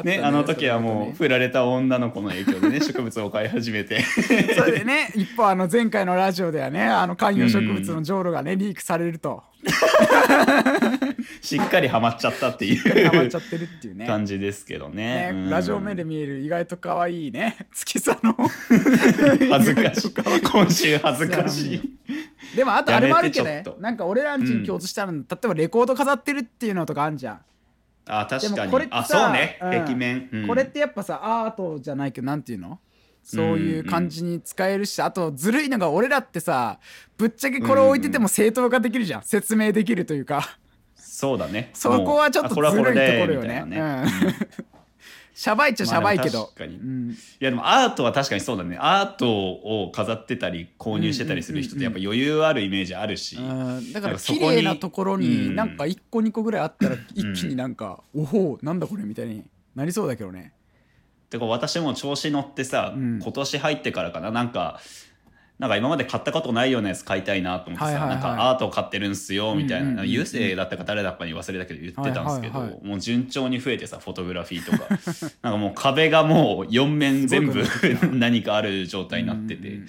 [0.04, 4.04] ねあの時はもう振られた女の子の影響でね植物を飼い始めて。
[4.54, 5.14] それでね。
[5.16, 9.42] 一方あの前回のラジオではねあの観葉植物のジョウロがねリークされると。
[11.42, 14.08] しっかりハマっちゃったっていハマっちゃうってるっていうね。
[14.08, 15.32] 感じですけどね。
[15.32, 15.50] ねうん。
[15.50, 18.36] ラジオ目で見える意外と可愛いね月さの。
[19.50, 20.14] 恥ずかしい。
[20.42, 21.98] 今週恥ずかしい
[22.56, 23.64] でもあとあれもあるけどね。
[23.80, 27.42] なんか俺らんちに共通したの、例えばレコード飾ってるっていうのとかあんじゃん、
[28.08, 28.56] あ確かに。
[28.56, 29.60] でもこれあそうね。
[29.62, 29.72] うん。
[29.72, 30.48] 壁面、うん。
[30.48, 32.80] これってやっぱさアートじゃないけどなんていうの？
[33.24, 36.80] そういう感じに使えるし、あとずるいのが俺らってさ
[37.18, 40.58] ぶっちゃけこれ置いてても正当化できるじゃん、説明できるというか。
[40.96, 41.72] そうだね。
[41.74, 43.66] そこはちょっとずるいところよね。
[43.66, 43.80] ね。
[43.80, 44.06] うん
[45.38, 46.78] しゃばいっちゃしゃばいけど、まあ確かに。
[46.78, 47.12] うん。
[47.12, 48.76] いやでもアートは確かにそうだね。
[48.82, 55.56] アートを飾ってたり購入してたりする人ってやっぱ余裕あるイメージあるし、うんだから綺麗なところうにん。
[55.56, 59.44] なんか1個2個ぐらいあったら一気になんか、おおなんだこれみたいに
[59.76, 60.54] なりそうだけどね。
[61.30, 63.20] てか私も調子乗ってさ、うん。
[63.22, 64.32] 今年入ってからかな。
[64.32, 64.80] なんか
[65.60, 70.10] なんか今まで買ったことないようなやつ買いたいなと思ってさ、なんかアートを買ってるんすよみたいな、うんうんうんうん。
[70.10, 74.88] 優勢だったか誰だったかに忘れたけど言ってたんですけど、もう順調に増えてさフォトグラフィーとか。
[75.42, 77.64] なんかもう壁がもう4面全部
[78.14, 79.68] 何かある状態になってて。
[79.68, 79.88] うんうん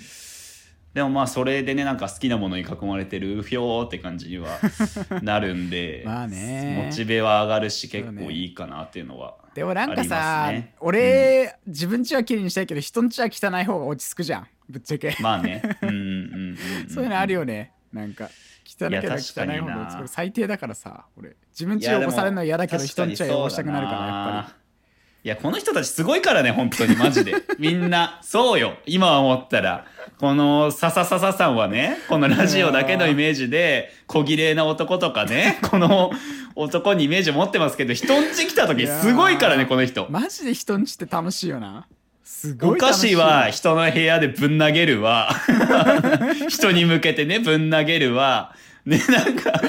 [0.95, 4.59] でもまあそれでねなんか好きなものに囲まれてるうひょーって感じには
[5.23, 6.83] なるんでまあね。
[6.87, 10.75] モチベは上がるし結構いいかなっていうのはでもなんかさ、すね。
[10.81, 15.63] 俺、自分家は綺麗にしたいけど人ん家は汚い方が落ち着くじゃんぶっちゃけ、まあね。
[15.83, 16.57] うんうんうんうん
[16.89, 17.73] そういうのあるよね。
[17.93, 18.29] なんか
[18.67, 19.63] 汚いけど汚い確かにな。
[19.63, 21.37] 方が落ち着く最低だからさ俺。
[21.51, 24.55] 自分いやでも家汚されるのは嫌だけど人ん家は汚したくなるからやっぱ
[25.25, 27.35] いやこの人たちすごいからね本当にマジで。
[27.59, 28.19] みんな。
[28.23, 28.77] そうよ。
[28.87, 29.87] 今思ったら。
[30.19, 36.11] このさささささんはねこのラジオだけのイメージで小綺麗な男とかね この
[36.57, 40.07] 男にイメージを持ってますけど人んち来た時すごいからねこの人。
[40.07, 41.87] りマジで人ん家って楽しいよな
[42.31, 45.35] すごおい楽しい菓子は人の部屋でぶん投げるわ。
[46.49, 48.55] 人に向けてねぶん投げるわ。
[48.85, 49.61] ねなんか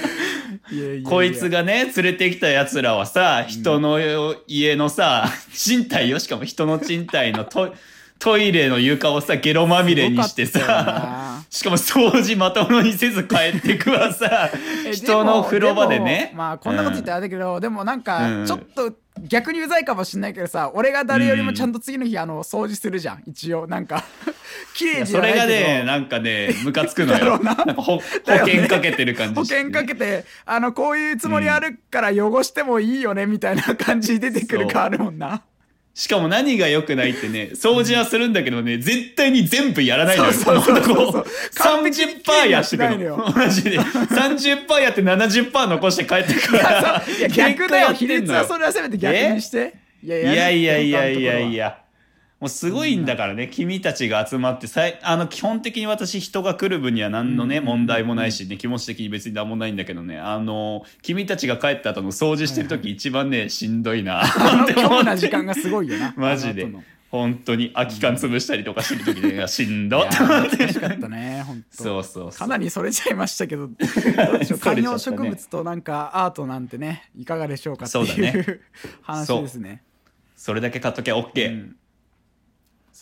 [1.04, 6.20] こいつがね連れてきたやつらはさ人の家のさ賃貸よ。
[6.20, 7.74] しかも人の賃貸のト
[8.20, 11.46] トイレの床をさゲロまみれにしてさな。
[11.50, 14.52] しかも掃除まともにせず帰ってくわさ。
[14.86, 16.32] え人の風呂場でね。
[16.34, 18.46] もまあこんなこと言ってあれだけど、でもなんうかん。
[18.46, 18.94] ちょっと
[19.28, 23.24] 逆にうざいかもしんないけどさ俺が誰よりもちゃんと次の日あの掃除するじゃん。
[23.26, 24.04] 一応なんか
[24.76, 27.56] 綺麗じそれがねなんかねムカつくのだろような。
[27.56, 29.36] 保険かけてる感じ。
[29.36, 35.44] ね険かけてあのこういうつもりあるから汚してもいいよねみたいな感じ出てくるかあるもんな
[36.00, 40.32] しかも何が良くないってね、掃除はするんだけどね、絶対に全部やらないのよ。
[40.32, 43.34] こ完璧に30%やってく綺麗にはしないのの。
[43.36, 43.78] マジで。
[43.78, 47.04] 30%やって70%残して帰ってくから。
[47.20, 51.78] いや逆だよ比率はそれはせめて逆にしていやいやいやいやいや。
[52.40, 57.66] もうすごいんだからね、君たちが集まってさいあの基本的に私人が来る分には何のね、うん。
[57.66, 64.24] 問題もないしね気持ち的に別に何もないんだけどねあの君たちが帰った後の掃除してる時一番ねしんどいな。
[64.64, 65.18] って思って。
[65.18, 66.14] 時間がすごいよな。
[66.18, 66.68] マジで。
[67.12, 69.88] 本当に空き缶潰したりとかしてる時で、しん。
[69.88, 71.84] いどやって思って懐かしかったね本当。
[71.84, 72.40] そうそうそう。
[72.40, 73.70] かなりそれちゃいましたけど
[74.62, 78.30] 観葉植物となんかアートなんてねいかがでしょうかってそうだね。
[78.30, 78.62] いう
[79.02, 79.82] 話ですね。
[80.36, 81.76] それだけ買っときゃ OK、うん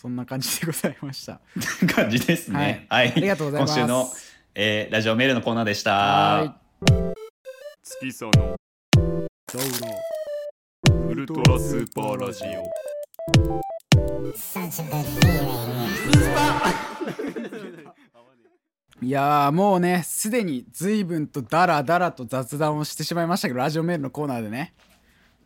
[0.00, 1.40] そんな感じでございました。
[1.92, 2.86] 感じですね。
[2.88, 3.16] はい、はい。
[3.16, 3.74] ありがとうございます。
[3.74, 4.08] 今週の、
[4.54, 5.92] えーラジオメールのコーナーでした。
[5.92, 6.54] は
[7.82, 8.32] 月その。
[8.32, 9.86] どうぞ
[11.08, 12.48] ウルトラスーパーラジオ。
[19.04, 24.74] いやーもうねすでに随分とダラダラと雑談をしてしまいましたけどラジオメールのコーナーでね。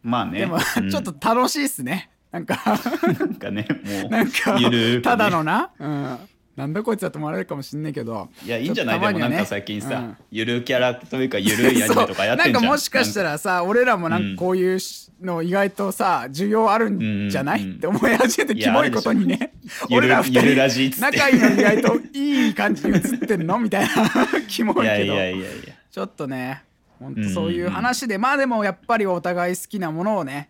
[0.03, 0.41] まあね。
[0.41, 0.91] でも、うん。
[0.91, 2.57] ちょっと楽しいっすねなんか
[3.19, 3.67] なんかね
[4.03, 5.01] もうなんかゆるね。
[5.03, 6.19] ただのな、うん、
[6.57, 8.29] なんだこいつだと思われるかもしんないけど。
[8.45, 9.01] いやいいんじゃない？
[9.01, 10.17] でもなんか最近さ、うん。
[10.31, 12.53] ゆるキャラというかゆるいアニメとかやってんじゃん。
[12.55, 14.37] なんかもしかしたらさ俺らもなんうん。
[14.37, 14.79] かこういう
[15.21, 19.53] の意外とさ需要あるんじゃない、うんうんって思い始めてキモいことにね。
[19.91, 23.91] 俺ら二人仲いいの意外といい感じに映ってんのみたいな
[24.49, 24.87] キモいけど。
[24.87, 25.75] いやいやいやいや。
[25.91, 26.63] ちょっとね
[26.99, 30.49] ほんとそういう話で、まあでもやっぱりお互い好きなものをね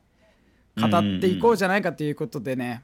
[0.80, 2.82] 語っていこうじゃないかということでね、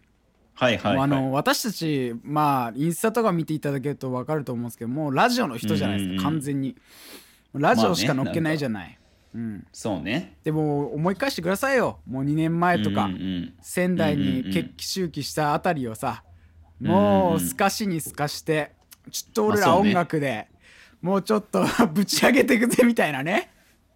[0.55, 6.77] はいはい、はい、あの私たちまあインスタとか見ていただけると分かると思うんですけどもうラジオの人じゃないですか、うんうん完全に。
[7.55, 8.99] ラジオしか載っけないじゃない、
[9.35, 10.37] うん、そうね。
[10.45, 11.99] でも思い返してくださいよ。
[12.07, 18.71] もう2年前とか、うんうん仙台に決起周期したあたりをさ、うんうんもうすかしにすかして
[19.11, 20.47] ちょっと俺ら音楽で、
[21.03, 23.51] もうちょっと ぶち上げていくぜみたいなね、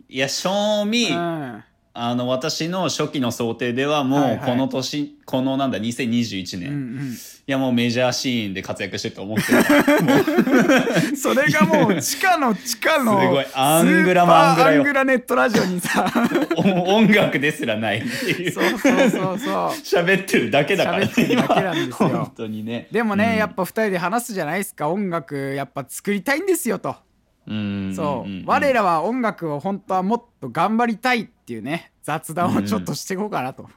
[0.08, 4.34] いや正味、うん、あの私の初期の想定でははいもはい。
[4.36, 7.16] うこの年、このなんだ2021年、うんいうん。
[7.46, 9.62] やもうメジャーシーンで活躍してると思ってる。
[11.16, 13.46] それがもう地下の地下のすごい。
[13.54, 16.10] アングラマンアングラネットラジオにさ。
[16.56, 16.62] お
[16.96, 18.52] 音楽ですらないっていう。
[18.52, 19.52] そうそうそうそう。
[19.82, 21.04] 喋ってるだけだからね。
[21.06, 22.08] 喋ってるだけなんですよ。
[22.08, 22.86] 今 本当にね。
[22.90, 23.38] でもね、うん。
[23.38, 24.88] やっぱ2人で話すじゃないですか。
[24.88, 26.94] 音楽やっぱ作りたいんですよと、うん
[27.46, 33.68] そう、んん我らは音楽を本当はもっと頑張りたいっていうね雑談をちょっとしていこうかなと、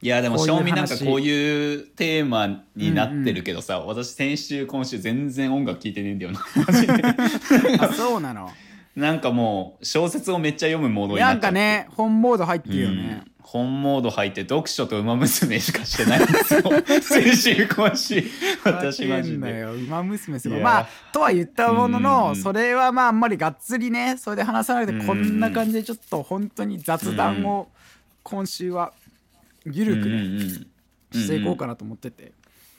[0.00, 1.04] いやでもこういう正味なんか話。
[1.04, 6.40] こういうテーマになってるけどさ、私先週今週全然音楽聴いてねえんだよな。
[6.66, 7.02] マジで。
[7.80, 8.50] あそうなの。
[8.96, 11.52] なんかもう小説をめっちゃ読むモードにななんっちゃって。
[11.52, 16.62] かね本モード入ってるよね、うん本モード入って読書と馬娘しかしてないんですよ。
[17.02, 18.24] 先週今週
[18.64, 19.62] 私マジで。
[19.62, 27.68] 馬娘すごいまあとは言ったものの、それはまああんまりがっつりねそれで話さないでこんな感じでちょっと本当に雑談を
[28.22, 28.92] 今週は
[29.66, 30.64] ゆるくね、
[31.12, 32.32] していこうかなと思ってて、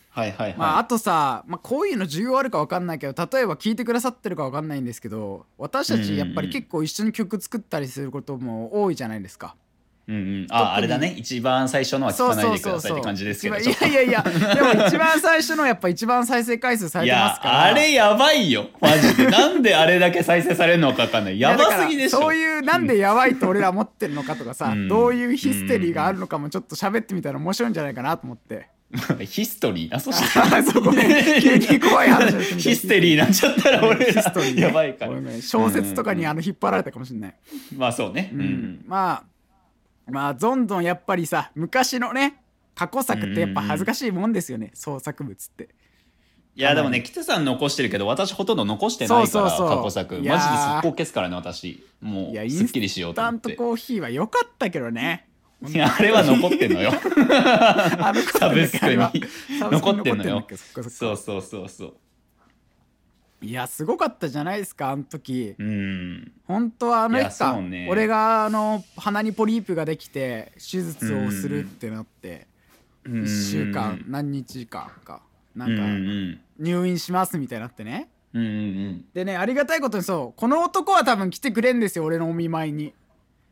[0.09, 9.55] はいはいはい、まああとさ、まあ、こういうの需要あるか分かんないけど例えば聞いてくださってるか分かんないんですけど私たちやっぱり結構一緒に曲作ったりすることも多いじゃないですか。
[10.07, 11.15] うんうん、ああれだね。
[11.17, 13.57] 一番最初のは聞かないでくださいって感じですけど。
[13.57, 17.53] いやいやいやでも一番最初のやっぱ一番再生回数されいてますから。
[17.53, 18.69] やあれやばいよ。
[18.79, 19.25] マジで。
[19.31, 22.19] なんであれだけ再生されるのか分かんないやばすぎでしょ。
[22.19, 24.87] そういうなんでやばいと俺ら思ってるのかとかさ、うん。
[24.87, 28.67] どういうヒステリーがあるのかもちょっと喋ってみたら面白いんじゃないかなと思って。
[29.25, 29.91] ヒストリー？
[29.91, 31.41] なそしてあそうごめん。
[31.41, 34.05] 急に怖い話ヒステリーになっちゃったら俺。
[34.05, 34.61] らヒストリーね。
[34.61, 35.11] やばいから。
[35.11, 35.41] ごめんごめん。
[35.41, 37.35] 小説とかにうんあの引っ張られたかもしれない。
[37.75, 38.29] まあそうね。
[38.31, 38.85] ううんん。
[38.85, 39.34] まあ
[40.07, 42.41] まあどんどんやっぱりさ昔のね
[42.75, 45.69] 過去作ってやっぱ恥ずかしいもんですよね、創作物って。
[46.57, 49.77] いやでもね北さん残してるけど私ほとんど残してないからそうそうそう。
[49.77, 50.15] 過去作。
[50.15, 51.85] マジで速攻消すからね私。
[52.01, 53.39] もうすっきりしようと思って。
[53.39, 55.27] スタントコーヒーは良かったけどね。
[55.67, 56.91] いやあれは 残ってんのよ。
[56.91, 58.97] サブスクに。
[59.49, 60.25] 残ってんの。
[60.25, 60.47] よ。
[60.89, 61.93] そうそうそうそう
[63.41, 65.55] いやすごかったじゃないですかあの時。
[65.59, 66.31] うん。
[66.45, 67.87] 本当はあの日か、ね。
[67.89, 72.47] 俺があの鼻にポリープができて手術をするってなって
[73.07, 75.21] 1週間何日間か。
[75.55, 76.39] なうんんうかん。
[76.59, 78.09] 入院しますみたいになってね。
[78.33, 78.51] うんうんう
[78.91, 79.05] ん。
[79.13, 82.93] でねありがたいことにそうこの男は多分来てくれんですよ俺のお見舞いに。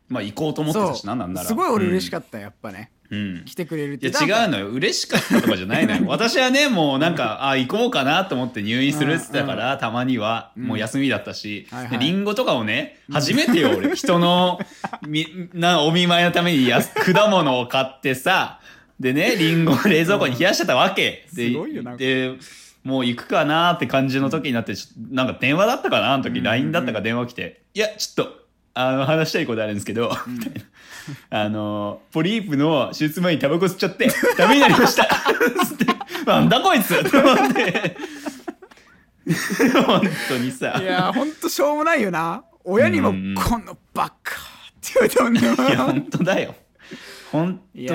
[0.08, 1.46] まあ行こうと思ってたしななんなら。
[1.46, 2.90] すごい俺嬉しかっったやっぱね。
[2.90, 3.44] た、うん。
[3.44, 4.68] 来てくれるっいてや違うのよ。
[4.68, 6.02] 嬉しかったとかじゃないのよ。
[6.08, 11.98] 私はねもうなんかあ行こうかなと思って入院するっつってたから、たまにはもう休みだったし、はいはい。
[11.98, 13.94] でリンゴとかをね初めてよ俺。
[13.96, 14.58] 人の
[15.06, 18.60] みなお見舞いのためにやす果物を買ってさ
[18.98, 21.98] でねリンゴを冷蔵庫に冷やしてたわけ、で すごいよなんか。
[21.98, 22.32] で
[22.84, 24.74] もう行くかなって感じの時になって
[25.10, 28.43] なんか電話だったかなあの時、うん LINE だったか電話来て「いやちょっと
[28.74, 30.60] あの話したいことあるんですけど」みたいな。
[31.28, 34.08] あのポリープの手術前にタバコ吸っちゃって
[34.38, 35.04] ダメになりました。
[35.66, 35.86] つって
[36.24, 37.10] なんだこいつ。
[37.10, 37.96] と思って
[39.86, 40.80] 本当にさ。
[40.80, 42.42] いやほんとしょうもないよな。
[42.64, 44.34] 親にもうんうん「このバカ」
[44.80, 45.40] って言われたもんね。
[45.40, 46.54] いや本当だよ
[47.38, 47.94] 本当にこ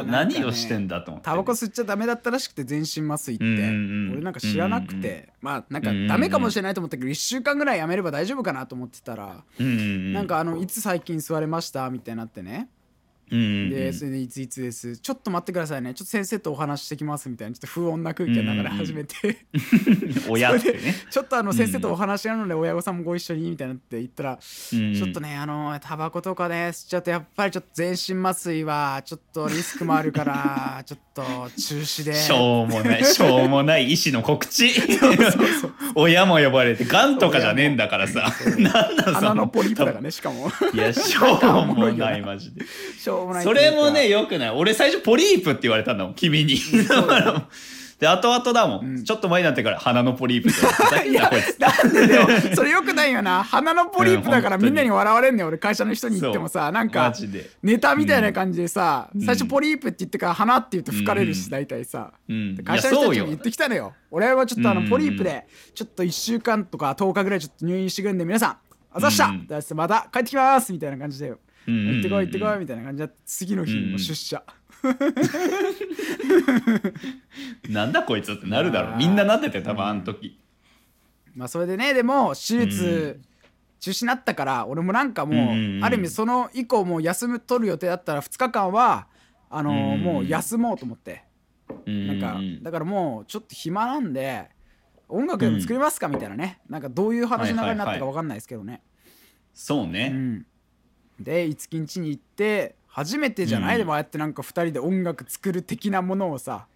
[0.00, 1.26] うね何をしてんだと思って。
[1.26, 3.64] タバコ吸っちゃダメだったらしくて全身麻酔って、うんうんう
[4.10, 11.88] ん俺なんか知らなくて、まあなんかうんうんうんダメかもしれないと思ったけど1週間ぐらいやめれば大丈夫かなと思ってたら、うんうんうんなんかあのいつ最近吸れました？
[11.90, 12.68] みたいになってね、
[13.30, 15.94] でそれでいついつですちょっと待ってくださいね。
[15.94, 17.54] ちょっと先生とお話ししてきますみたいな。
[17.54, 19.46] ちょっと不穏な空気の中で始めて、
[20.28, 20.94] 親ってね。
[21.10, 24.38] ちょっとあの先生とお話しなので親御さんもご一緒にみたいなって言ったら、
[24.72, 32.14] うんちょっとねあのタバコとかね吸っちゃうとやっぱりちょっと全身麻酔はちょっとリスクもあるから ちょっと中止で。
[32.14, 34.70] しょうもないしょうもない医師の告知。
[35.94, 38.32] 親も呼ばれてがんとかじゃねえんだからさ。
[38.58, 40.50] なんなんそ鼻のポリープだからねしかも。
[40.72, 42.64] いやしょうもないマジで。
[42.98, 44.50] しょうもないそれもねよくない。
[44.50, 47.48] 俺最初ポリープって言われたんだもん君にだから
[47.98, 49.04] で後々だもん、うん。
[49.04, 50.58] ちょっと前になってから鼻のポリープって
[51.08, 57.12] いつなんでだよそれよくないよな鼻のポリープだからみんなに笑われんねん俺会社の人に言ってもさなんマか
[57.60, 68.56] ネタみたいな感じでさ、ん最初ポリープって言ってから鼻って言うと吹かれるし、うん大体さ、うんで会社の人たちいやそうよも言ってきたのよ俺はちょっとあのうんポリープでちょっと1週間とか10日ぐらいちょっと入院してくるんで皆さん
[68.92, 71.32] あざっした、うんまた帰ってきますみたいな感じで
[71.68, 73.06] 行ってこい行ってこいみたいな感じ。
[73.06, 74.42] で次の日にもう出社、
[77.68, 78.96] なんだこいつってなるだろう。
[78.96, 80.38] みんななってて多分あの時。
[81.34, 83.20] まあそれでねでも手術
[83.80, 89.06] 中止になったから俺もなんかもう、ある意味その以降もう休む取る予定だったら2日間は
[89.50, 91.24] あのもう休もうと思って。
[91.86, 94.48] ななんかだからもうちょっと暇なんで
[95.06, 96.60] 音楽でも作りますかみたいなね。
[96.68, 98.82] なんかどういう話の流れになったか分かんないですけどね、
[99.54, 100.46] そうね、うん、
[101.20, 103.80] で五木ん家に行って初めてじゃない、うん。
[103.80, 106.66] でもああやってなんか2人で音楽作る的なものをさ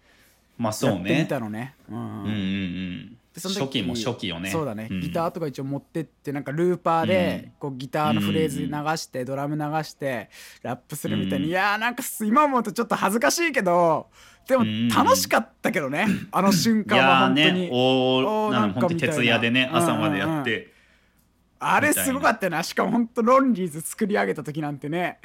[0.57, 2.03] まあそうやってみねたのね、うんうん。
[2.03, 4.51] うんうん初期も初期よね。
[4.51, 5.01] そうだね、ん。
[5.01, 10.29] ギターとか一応持ってってなんかルーパーでこうギターのフレーズ流して、ドラム流して
[10.61, 11.49] ラップするみたいに、うん。
[11.49, 14.05] いやーなんかす今思うとちょっと恥ずかしいけど
[14.47, 19.07] でもうん楽しかったけどね、あの瞬い間は本当に、ねおおーーなんか本当にな。
[19.07, 20.72] んか徹夜でね朝までやって、
[21.63, 22.63] あれすごかったよな。
[22.63, 25.19] しかも本当ロンリーズ作り上げた時なんてね。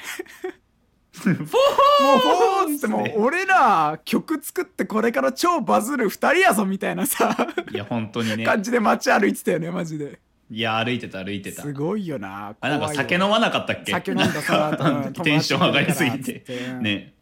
[1.12, 7.36] フォーもうフォーってもう俺ら曲作ってこれから超バズる2人やぞみたいなさ。
[7.72, 8.44] いや本当にね。
[8.44, 10.20] 感じで街歩いてたよねマジで。
[10.50, 11.62] いや歩いてた歩いてた。
[11.62, 12.54] すごいよな。
[12.60, 13.92] あなんか酒飲まなかったっけ？
[13.92, 16.44] 酒飲んだその後あの時テンション上がりすぎて。
[16.80, 17.14] ね。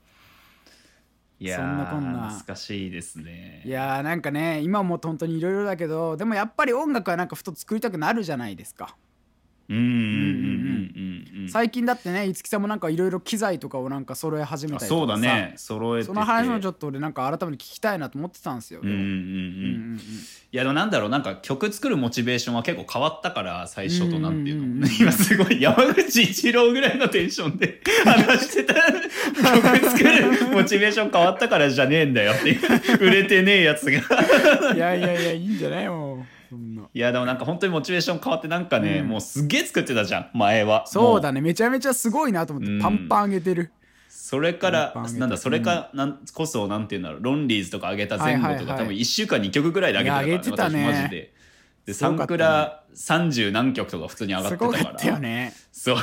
[1.38, 2.28] いやーそんなこんな。
[2.30, 3.62] 懐かしいですね。
[3.64, 8.96] いやーなんかね今も本当にいろいろだけどでもやっぱり音楽はなんかふと作りたくなるじゃないですか、
[11.48, 15.36] 最近だってね五木さんもなんかいろいろ機材とかをなんか揃え始めあそうたりとかさ。
[15.36, 15.54] だね。
[15.56, 16.12] 揃えてて。
[16.12, 18.86] その話もちょっと俺なんか改めて聞きたいなと思ってたんですよ、い
[20.56, 21.08] やでもなんだろう。
[21.08, 32.58] なんか曲作るモチベーションは結構変わったから最初となんていうの、うんうんうん今すごい山口一郎ぐらいのテンションで 話してた曲作るモチベーション変わったからじゃねえんだよって
[33.00, 33.98] 売れてねえやつが。
[34.74, 36.82] いやいやいやいいんじゃないもうそんな。
[36.92, 39.08] いやでもなんか本当にモチベーション変わってなんかね、うん。
[39.08, 40.86] もうすげえ作ってたじゃん前は。
[40.86, 41.40] そうだね。
[41.40, 42.80] ねめちゃめちゃすごいなと思って、うん。
[42.80, 43.72] パンパン上げてる。
[44.08, 47.22] それからなんだそれかなんこそなんていうんだろう。
[47.22, 48.78] ロンリーズとか上げた前後とか、はいはいはい。
[48.78, 50.84] 多分1週間2曲ぐらいで上げてたから、てたね。
[50.86, 51.32] 私マジで。
[51.86, 55.18] ですサンクラ30何曲とか普通に上がっすてたから。
[55.20, 55.52] ね。
[55.70, 55.98] そう、う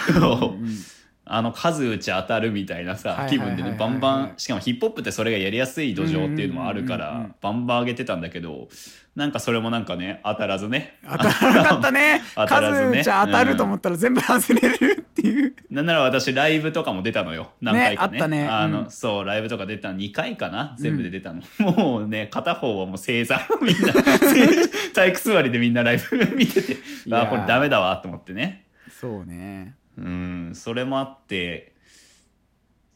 [0.55, 0.77] ん
[1.25, 7.23] あの数打ち当たるみたいなさ気分でねバンバンしかもヒップホップってそれがやりやすい土壌っていうのもあるかうんうんうんうん。
[7.23, 8.67] らバンバン上げてたんだけど
[9.15, 10.97] なんかそれもなんかね当たらずね。
[11.03, 12.21] 当たらなかったね。
[12.35, 12.97] 当たらずね。
[12.97, 15.53] 数じゃ当たると思ったら全部外れるっていう。
[15.69, 17.51] なんなら私ライブとかも出たのよ。
[17.61, 18.27] 何回かね。
[18.27, 18.89] ねあの、うん。
[18.89, 20.75] そうライブとか出たの2回かな？
[20.79, 23.93] 全部で出たの、もうね片方はもう正座みんな
[24.95, 26.77] 体育座りでみんなライブ見てて。
[27.11, 28.65] あこれダメだわと思ってね。
[28.99, 31.73] そうねうんそれもあって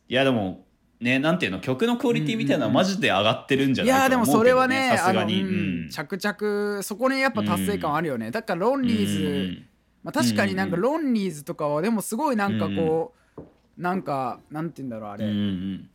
[0.10, 0.66] いやでも
[1.00, 9.62] ねなんていうの曲のクオリティみたいなのはマジで上がってるんじゃいないかやでもそれはねさすがに、うん着々そこにやっぱ達成感あるよね、だからロンリーズ、
[10.04, 13.42] まあ、確かになんかうんロンリーズとかはでもすごいなんかこう、
[13.78, 15.90] なんかなんて言うんだろうあれ、うんうん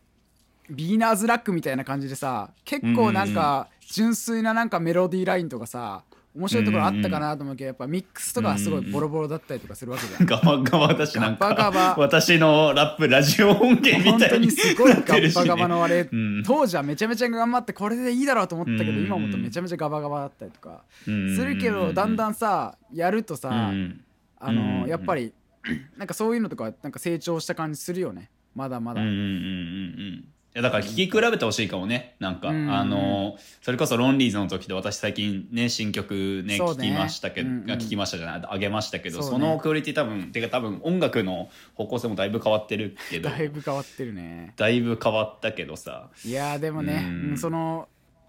[0.70, 10.26] ビーナーズラックみたいな感じでさ結構なんか純粋ななんかメロディーラインとかさ面白いところあったかなと思うけどやっぱミックスとかはすごいボロボロだったりとかするわけじゃん。
[10.26, 11.50] ガバガバ私なんか。
[11.50, 11.94] ガバガバ。
[11.98, 16.42] 私のラップラジオ音源み本当たいににすごいガッバガバのあれ、うん。
[16.44, 19.04] 当時はめちゃめちゃ頑張ってこれでいいだろうと思ったけど、うん。
[19.04, 20.82] 今思うとめちゃめちゃガバガバだったりとか。
[21.06, 21.36] うん。
[21.36, 24.00] するけど、だんだんさやるとさ、うん。
[24.38, 24.88] あのうん。
[24.88, 25.34] やっぱり
[25.96, 28.30] なんかそういうのとかなんか成長した感じするよね。
[28.54, 29.30] まだまだ、うんうんうんうんう
[30.18, 30.24] ん
[30.54, 32.14] いやだから聴き比べてほしいかもね。
[32.20, 32.70] なんか、うん。
[32.70, 36.58] あのそれこそロンリーズの時で私最近ね新曲ねね。
[36.58, 37.64] 聴きましたけど、うんうん。
[37.70, 39.48] 聞きましたじゃないあげましたけどそ,、ね。
[39.48, 43.30] のクオリティ多分てか多分音楽の方向性もだいぶ変わってるけど。
[43.30, 44.52] だいぶ変わってるね。
[44.56, 46.10] だいぶ変わったけどさ。
[46.24, 47.30] いやーでもね、うん。
[47.30, 47.88] うんその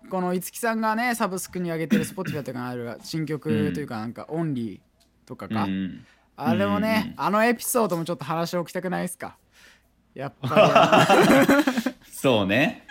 [0.10, 6.06] この五木さんがねサブスクに上げてる Spotify とかにある 新曲というかなんかオンリーとかか、うん
[6.36, 9.38] あれもね、うんうんあのエピソードもちょっと話しておきたくないですか？
[10.16, 11.93] やっぱり
[12.24, 12.88] そうね。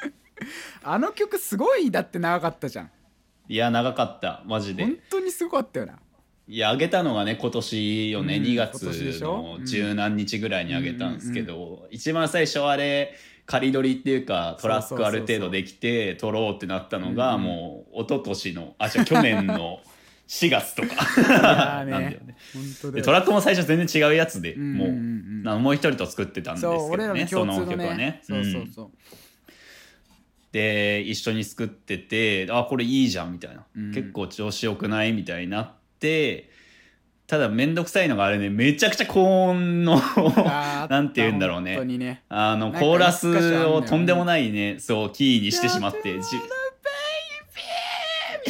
[0.85, 2.91] あの曲すごいだって長かったじゃん。
[3.49, 4.43] いや長かった。
[4.45, 4.85] マジで。
[4.85, 5.95] 本当にすごかったよな。
[6.47, 8.83] いや、あげたのがね、今年よね、うん2月
[9.23, 13.15] の十何日ぐらいにあげたんですけど、一番最初あれ、
[13.47, 17.43] 仮撮りっていうか、トラックある程度できて、撮ろうってなったのが、うん。
[17.43, 19.81] もう、一昨年の、あ、じゃ去年の
[20.29, 21.85] 4月とか。
[21.85, 22.37] なんだよね。
[22.93, 28.21] でトラックも最初全然違うやつで、もう、もう一人と作ってたんですけどね、その曲はね。
[28.23, 28.91] そうそうそう、
[30.53, 33.93] で一緒に作っててあこれいいじゃんみたいな、うん。
[33.93, 36.51] 結構調子よくないみたいになって
[37.27, 39.97] ただ面倒くさいのがあれねめちゃくちゃ高音の
[40.91, 41.83] なんて言うんだろうね。
[41.83, 42.23] ね。
[42.29, 46.37] あのコーラスをとんでもないねそうキーにしてしまってじ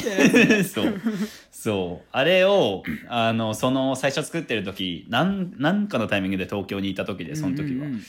[0.65, 1.01] そう。
[1.53, 2.07] そう。
[2.11, 7.67] あれをあのその最初作ってる時なんなんかのタイミングで東京にいた時でその時は。
[7.67, 8.03] うんうんうん。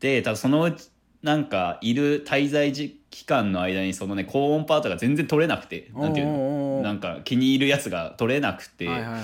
[0.00, 0.89] で多分そのうち
[1.22, 6.82] なんかいる滞在時期間の間にそのね高音パートが全然取れなくてなんていうの？
[6.82, 9.22] なんか気に入るやつが取れなくて、はいはいはい。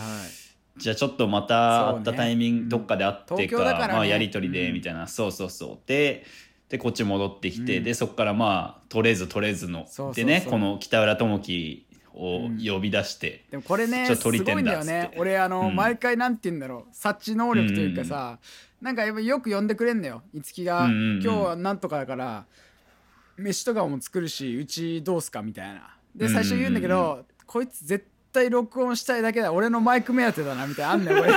[0.76, 3.94] じゃあちょっとまた会ったタイミング、どっかで会ってからね。
[3.94, 5.78] まあ、やり取りでうんみたいな、そうそうそう。
[5.86, 6.24] で
[6.68, 7.84] でこっち戻ってきて、うん。
[7.84, 10.24] でそこからまあ取れず取れずのそうそうそう。
[10.24, 11.86] でねこの北浦智樹
[12.16, 15.12] を呼び出して、でもこれねすごいんだんだよね。
[15.16, 15.76] 俺あの、うん。
[15.76, 16.94] 毎回なんて言うんだろう。
[16.94, 18.38] 察知能力というかさ、
[18.80, 20.22] なんかやっぱよく呼んでくれんのよ。
[20.34, 21.22] 五木が、うんうんうん。
[21.22, 22.46] 今日はなんとかだから
[23.36, 25.96] 飯とかも作るしうちどうすかみたいな。
[26.14, 28.04] で最初言うんだけど、うんうんこいつ絶
[28.37, 29.53] 対録音したいだけだ。
[29.53, 31.32] 俺のマイク目当てだなみたいなあんだよこれ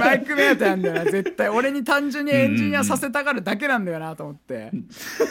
[0.00, 1.48] マイク目当てなんだよな絶対。
[1.48, 4.70] 俺に単純にエンジニアさせたがるだけなんだよなと思って、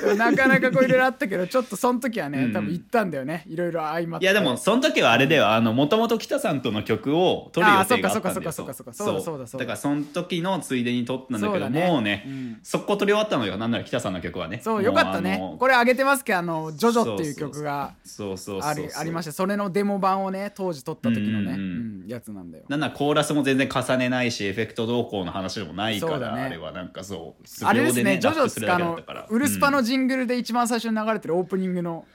[0.02, 2.54] でもなかなかこういろいろあったけどちょっとその時はねうん。
[2.54, 3.44] 多分行ったんだよね。
[3.48, 4.26] いろいろ相まって。
[4.26, 5.50] いやでもその時はあれだよ。
[5.50, 8.14] あのもともと北さんとの曲を撮る予定があったんだよ。
[8.14, 9.14] そっかそっかそっかそっかそう。
[9.16, 9.66] だそうだそうだ。
[9.66, 11.88] だからその時のついでに撮ったんだけどそうだね。
[11.88, 12.60] もうねうん。
[12.64, 13.58] 速攻撮り終わったのよ。
[13.58, 14.62] なんなら北さんの曲はね。
[14.64, 15.56] そうもよかったね。
[15.60, 19.36] これ上げてますけどあの「ジョジョ」っていう曲がそうそうそうありありましたた。
[19.36, 22.08] それのデモ版をね当時撮った時のね、うんうんうん。
[22.08, 22.66] やつなんだよ。
[22.68, 26.42] なんならコーラスも全然重ねないしエフェクト動向の話でもないから、ね。
[26.42, 32.06] あれはなんかそう素あれです秒ねジョジョラップするだつかあのウルスパうんのジングルで一番最初に流れてるオープニングの、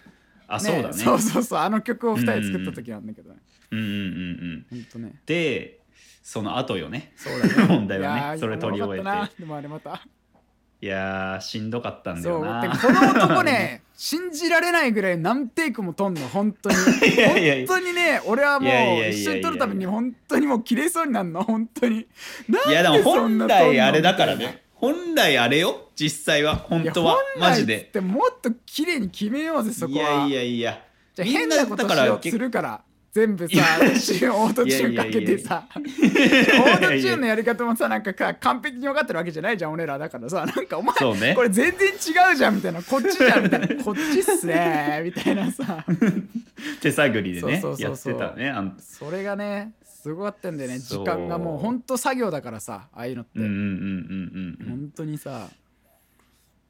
[0.47, 0.93] あそうだね。
[0.95, 3.39] そうそうそうあの曲を2人で作った時なんだけどね、
[3.71, 5.15] うんうんうんうんほんとね。
[5.27, 5.81] で
[6.23, 7.13] その後よね。
[7.17, 7.67] そうだね。
[7.69, 8.39] 問題はね。
[8.39, 9.41] それ撮り終えて。
[9.41, 10.07] でもあれまた
[10.81, 12.61] いやーしんどかったんだよな。
[12.61, 16.77] でこの男ね 信じられないぐらい何テイクも撮んの本当に。
[16.77, 22.01] 本当にね俺はもう一緒に撮るために本当にもう切れそうになるの本当に。
[22.01, 24.63] いやでも本来あれだからね。
[24.75, 25.89] 本来あれよ。
[25.97, 26.57] 実際は。
[26.57, 27.17] 本当は。
[27.39, 27.91] マジで。
[28.01, 30.83] もっと綺麗に決めようぜそこいやはいやいや。
[31.15, 32.83] じゃあ変なことしようとするから
[33.15, 33.55] 全部さ
[34.35, 35.69] オートチューンかけてさ。
[35.73, 40.45] オートチューンのやり方もさなんかか完璧に分かってるわけじゃないじゃん俺らだからさ。
[40.45, 41.35] なんかお前ね。
[41.37, 42.83] これ全然違うじゃんみたいな。
[42.83, 43.69] こっちじゃんみたいな。
[43.85, 45.87] こっちっすねみたいなさ。
[46.81, 50.81] 手探りでねやってたねそれがねすごかったんだよね。
[50.81, 54.69] 時間がもうほんと作業だからさああいうのって、んうんうんうんうん。
[54.71, 55.47] 本当にさ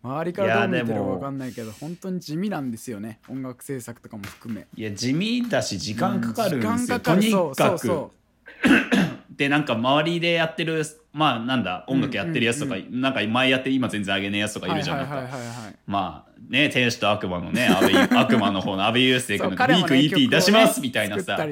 [0.04, 3.20] 周りからどう見てるかいやでも分かんないけど本当に地味なんですよね。
[3.28, 4.66] 音楽制作とかも含め。
[4.76, 7.20] いや地味だし時間かかるんですよ、時間かかる。
[7.20, 7.96] とにそうかくそう。
[7.96, 8.10] そ
[9.36, 17.68] でなんか周りでやってるまあなんだ音楽やってるやつとか、なんか前やって今全然上げねえやつとかいるじゃなんかはいはいはいまあね天使と悪魔のね
[18.12, 21.22] 悪魔の方の安倍雄介君のウィーク EP 出しますみたいなさ。
[21.22, 21.46] 作った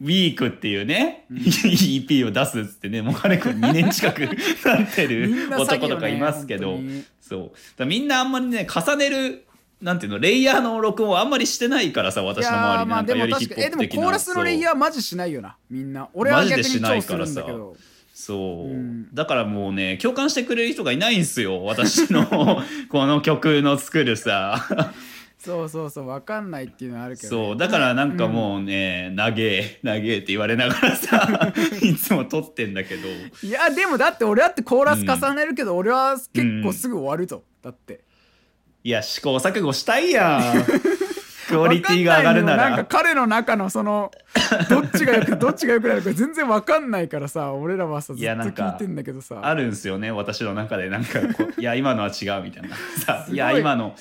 [0.00, 4.20] ウィークっていうね、EP を出すっつってねもう彼く2年近く
[4.64, 6.78] なってる男とかいますけど、
[7.20, 7.86] そう。
[7.86, 9.44] みんなあんまりね重ねる
[9.82, 16.08] なんていうのレイヤーの録音をあんまりしてないからさい私の周りでなんかよりヒップホップ的なでもコーラスのレイヤーマジしないよなみんな。
[16.12, 17.76] 俺はマジで逆にしない超するんだけからど。
[18.14, 19.14] そう、うん。
[19.14, 22.26] だからもうね共感してくれる人がいないんですよ私の
[22.90, 24.92] この曲の作るさ
[25.42, 33.08] そうそうそう分かんないっていうのはあるけどね、そうだからなんかもうね「長え長え」って言われながらさ いつも撮ってんだけど。
[33.42, 38.00] いやでもだって俺だってコーラス重ねるけど、俺は結構すぐ終わるとだって。
[38.84, 40.64] いや試行錯誤したいやん。
[41.48, 44.12] クオリティが上がるなわかんなんらか彼の中のその
[44.70, 49.40] どっちがよくどっちがよくなるか全然わかんないからさ俺らはさずっと聞いてんだけどさ。
[49.42, 50.88] あるんすよね私の中で。
[50.88, 52.76] なんかこういや今のは違うみたいな。
[53.04, 53.96] さいや今の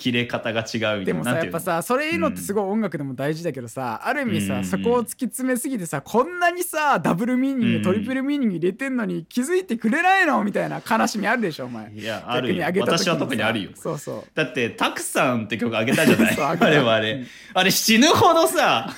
[0.00, 1.04] 切れ方が違うみたいな。
[1.04, 4.64] でもさやっぱさそれいうのってすごい音楽でも大事だけどさ、ある意味さ、うん。
[4.64, 7.82] そこを突き詰めすぎてさこんなにさダブルミーニング、うん。
[7.82, 11.92] トリプルミーニング入れてんのに気づいてくれないのみたいな悲しみあるでしょお前。
[11.92, 12.64] いやあるよ。
[12.80, 13.70] 私は特にあるよ。
[13.74, 14.30] そうそう。
[14.34, 16.36] だって「たくさん」って曲あげたじゃない？
[16.40, 17.24] あれはあれ。
[17.52, 18.88] あれ死ぬほどさ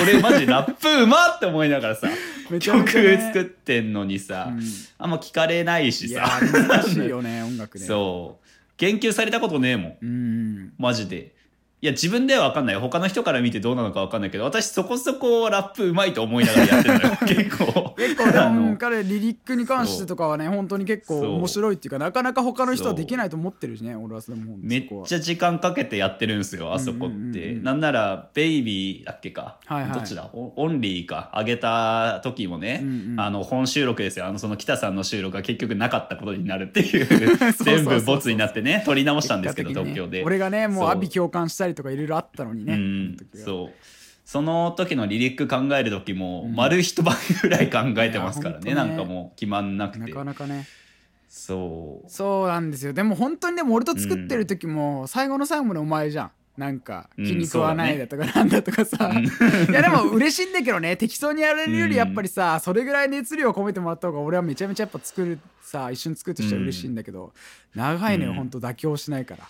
[0.00, 2.08] 俺マジラップうまって思いながらさ
[2.58, 4.62] 曲作ってんのにさ、うん。
[4.98, 6.40] あんま聞かれないしさ。
[6.40, 7.84] 難しいよね音楽ね。
[7.86, 8.47] そう
[8.78, 9.98] 言及されたことねえもん。
[10.00, 10.74] うん。
[10.78, 11.34] マジで
[11.80, 12.80] いや自分では分かんないよ。
[12.80, 17.16] 他の人から見てどうなのか分かんないけど私そこそこラップうまいと思いながらやってるのよ。
[17.24, 17.94] 結構。
[17.96, 27.34] 結構でも彼リリックに関してとかはね本当に結構面白いっていうかなかなか他の人はできないと思ってるしね俺はそれもめっちゃ時間かけてやってるんですよあそこって、うんうん。
[27.34, 29.92] うんうんなんなら「ベイビー」だっけか、はいはい。
[29.92, 30.30] どっちだ？
[30.32, 31.30] オオンリーか。
[31.36, 33.20] 上げた時もね、うんうん。
[33.20, 34.26] あの本収録ですよ。
[34.26, 37.06] あのその北さんの収録が結局なかったことになるっていう。
[37.62, 40.22] 全部ボツになってね撮り直したんですけど東京で。
[40.24, 43.16] 俺がねもう阿鼻共感したりとかいろいろあったのにねうん。
[43.34, 43.74] そう。
[44.24, 48.64] その時のリリック考える時も、丸一晩ぐらい考えてますからね。
[48.70, 48.74] ね。
[48.74, 50.66] なんかもう決まんなくなてかなかね。
[51.28, 52.10] そう。
[52.10, 52.92] そうなんですよ。
[52.92, 56.30] でも本当にでも俺と作ってる時も最後の最後までお前じゃん。
[56.58, 60.96] なんかうん気に食わないだとかなんだとかさ、いやでも嬉しいんだけどね。
[60.96, 67.32] 適当にやれるよりやっぱりさ、それぐらい熱量を込めてもらった方が俺はめちゃめちゃやっぱ作るさ一緒に作るとしては嬉しいんだけど、
[67.76, 68.36] 長いのよ、うん。
[68.38, 69.44] ほんと妥協しないから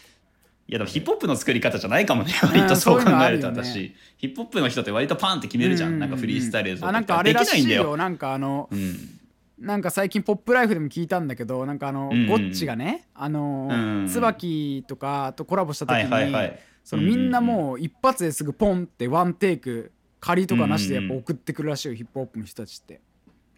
[0.68, 3.62] いやでもヒップホップの作り方じゃないかもね割とそう考えるとるよね。
[3.64, 3.94] 私。
[4.18, 7.82] ヒップホップの人って割とパンって決めるじゃん、うなんかフリースタイルであなんかあれらしいできないんだよ。
[7.90, 9.18] よなんかあのうん。
[9.58, 12.26] なんか最近「ポップライフ」でも聞いたんだけどなんかあの、うん。
[12.26, 14.08] ゴッチがねあの、うん。
[14.08, 16.58] 椿とかとコラボした時に、はいはいはい。
[16.84, 23.00] そのみんなもう一発ですぐポンってワンテイク仮とかなしでやっぱ送ってくるらしいよ、ヒップホップの人たちって。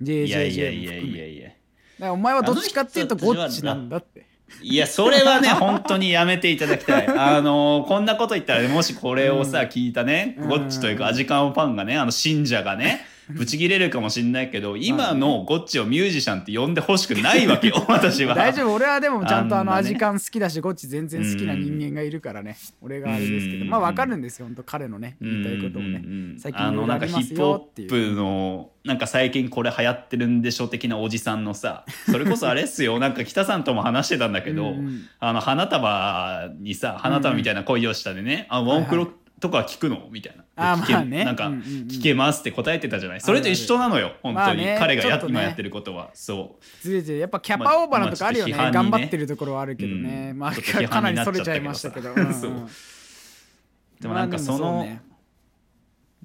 [0.01, 1.55] いやいや JJJ いやいやい
[1.99, 2.13] や。
[2.13, 4.30] お前はどっちかっていうとゴッチなんだって
[4.63, 7.07] いやそれはね 本当にやめていただきたい。
[7.09, 10.49] あのこんなこと言ったらねもしこれをさ、聞いたねうん。
[10.49, 18.35] ゴッチというかアジカンファンがねあの信者がね ブチ切れるかもしんないけど今のゴッチをミュージシャンって呼んでほしくないわけよ 私は。
[18.35, 18.75] 大丈夫。
[18.75, 19.91] 俺はでもちゃんとあのあんなね。
[19.91, 22.57] 味感好きだしゴッチ全然好きな人間がいるからね。
[22.81, 23.65] 俺があれですけど。
[23.65, 23.71] うん。
[23.71, 26.03] まあわかるんですよ本当彼のね言いたいこともね
[26.39, 32.99] 最近あのなんかヒップホップのなんか最近これ流行ってるんでしょ的なおじさんのさそれこそあれっすよ。
[33.01, 34.75] なんか北さんとも話してたんだけど
[35.19, 39.09] あの花束にさ花束みたいな恋をしたでね、あワンクロ
[39.41, 40.09] とか聞くの？
[40.11, 40.45] みたいな。
[40.61, 41.25] 聞けあまあね。
[41.25, 43.21] なんか、聞けますって答えてたじゃない。
[43.21, 44.13] それと一緒なのよ。
[44.23, 46.11] 本当に、彼がや、今やってることは。
[46.15, 46.65] そう。
[46.83, 50.53] ずれてるやっぱキャパオーバーなとこあるよね,、頑張ってるところはあるけどね、まあ
[50.89, 52.15] かなりそれちゃいましたけど、
[54.01, 54.87] でもなんかその、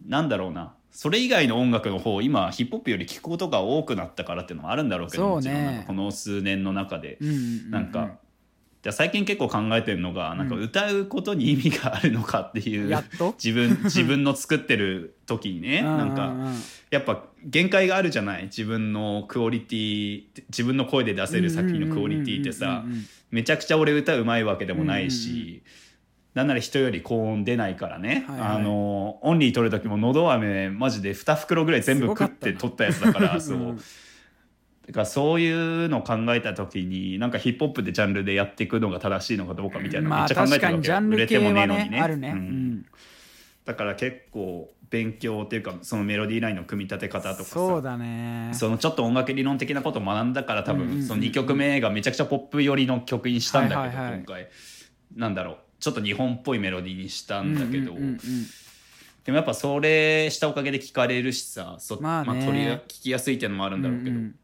[0.07, 0.73] なんだろうな。
[0.91, 8.11] それ以外の音楽の方今ヒップホップより聞くことが多くなったからっていうのもあるんだろうけどもちろんこの数年の中で、うなんか
[8.85, 12.95] で最近結構考えてるのが、なんか歌うことに意味があるのかっていう
[13.43, 16.35] 自分 自分の作ってる時にねなんか
[16.91, 18.43] やっぱ限界があるじゃない？
[18.43, 22.85] 自分のクオリティ自分の声で出せる作品のクオリティってさ
[23.31, 25.63] めちゃくちゃ俺歌うまいわけでもないし、
[26.35, 28.49] なんなら人より高音出ないからね、はいはい。
[28.57, 33.57] あのオンリー取る時ものど飴マジで2袋ぐらい全部食って取ったやつだから そう。
[33.57, 33.79] うん
[34.87, 42.07] だからそういうのを考えた時になんかヒップホップでジャンルでやっていくのが正しいのかどうかみたいなのめまあっちゃ考えてるわけ売れてもねえのにね。
[42.17, 42.29] ね。
[42.29, 42.73] ううん。
[42.75, 42.85] ん
[43.65, 48.51] だから結構勉強っていうかそのメロディーラインの組み立て方とかさそうだね。
[48.53, 54.49] そのちょっと音楽理論的なことを学んだから多分その2曲目がめちゃくちゃポップ寄りの曲にしたんだけど、今回
[55.15, 57.93] なんだろうちょっと日本っぽいメロディーにしたんだけど、
[59.23, 62.45] でもやっぱそれしたおかげで聞かれるしさそ、まあね。
[62.45, 64.35] 取り聞きやすいっていうのもあるんだろうけど、うんうん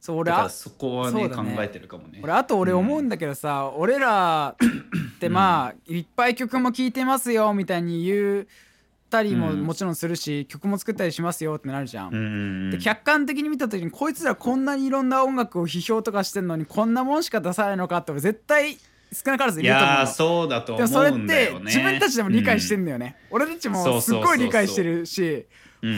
[0.00, 1.28] そう俺あだからそこはねね。
[1.28, 2.20] 考えてるかもね。
[2.22, 8.46] 俺あと俺思うんだけどさ、俺らって まあ、いっぱい曲も聴いてますよみたいに言っ
[9.10, 9.62] たりもうん。
[9.62, 12.08] もちろんするし、曲も作ったりしますよってなるじゃん。
[12.08, 12.26] うんうんう
[12.68, 12.70] ん。
[12.70, 18.78] で客観的に見た時にこいつらこんなにいろんな音楽を批評とかしてんのにこんなもんしか出さないのかって俺絶対
[19.12, 19.98] 少なからずいいると思うの。
[19.98, 25.44] やーそうだと思でもそれっうんだてよね自分たちでも理解してんだよね、俺たちもすっごい理解してるしうん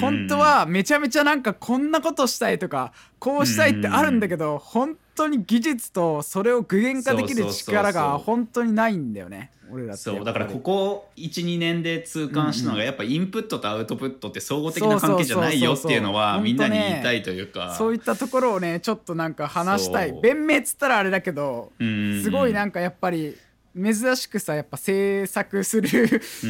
[0.00, 9.50] 本当はめちゃめちゃなんかこんなことしたいとかこうしたいってあるんだけど本当に技術とそれを具現化できる力が本当にないんだよね。
[9.72, 17.74] 俺らってそうだからここ12年で痛感したのがやっぱインプットとアウトプットって相互的な関係じゃないよっていうのはみんなに言いたいというか。
[17.76, 20.12] そういったところをねちょっとなんか話したい。
[20.20, 22.22] 弁明っつったらあれだけどうん。
[22.22, 23.36] すごいなんかやっぱり
[23.74, 26.46] 珍しくさやっぱ制作するう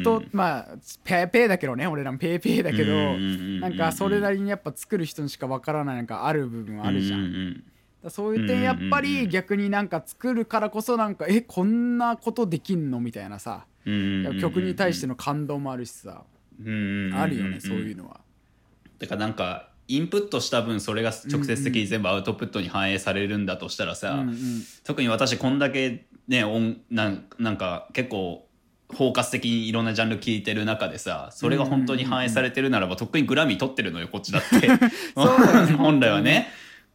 [0.00, 0.02] ん。
[0.02, 0.66] とまあ
[1.04, 3.18] ペーペーだけどね俺らもペーペーだけど
[3.60, 7.62] なんかそれなりにやっぱ作る人にしかわからないなんかある部分はあるじゃん。
[8.08, 13.66] そういう点やっぱり逆になんか作るからこそなんかえこんなことできんのみたいなさ。
[14.40, 16.24] 曲に対しての感動もあるしさ。
[16.58, 18.20] あるよねそういうのは。
[18.98, 24.24] だからなんかインプットした分それが直接的に全部アウトプットに反映されるんだとしたらさ、
[24.82, 28.46] 特に私こんだけね音なんなんか結構
[28.88, 34.68] 包括的にいろんなジャンル聞いてる中でさそれが本当に反映されてるならばとっくにグラミー取ってるのよこっちだって。
[35.76, 36.48] 本来はね。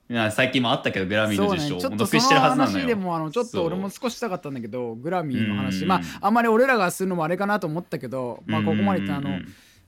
[0.09, 5.83] いや最近もあったけどグラミーの受賞、ちょっとそのもう得してるはずなのよ話でもあのちょっと俺も少ししたかったんだけどグラミーの話。
[5.83, 5.87] うん。
[5.87, 9.39] まああんまり俺らがするのもあれかなと思ったけどまあここまで言ってあの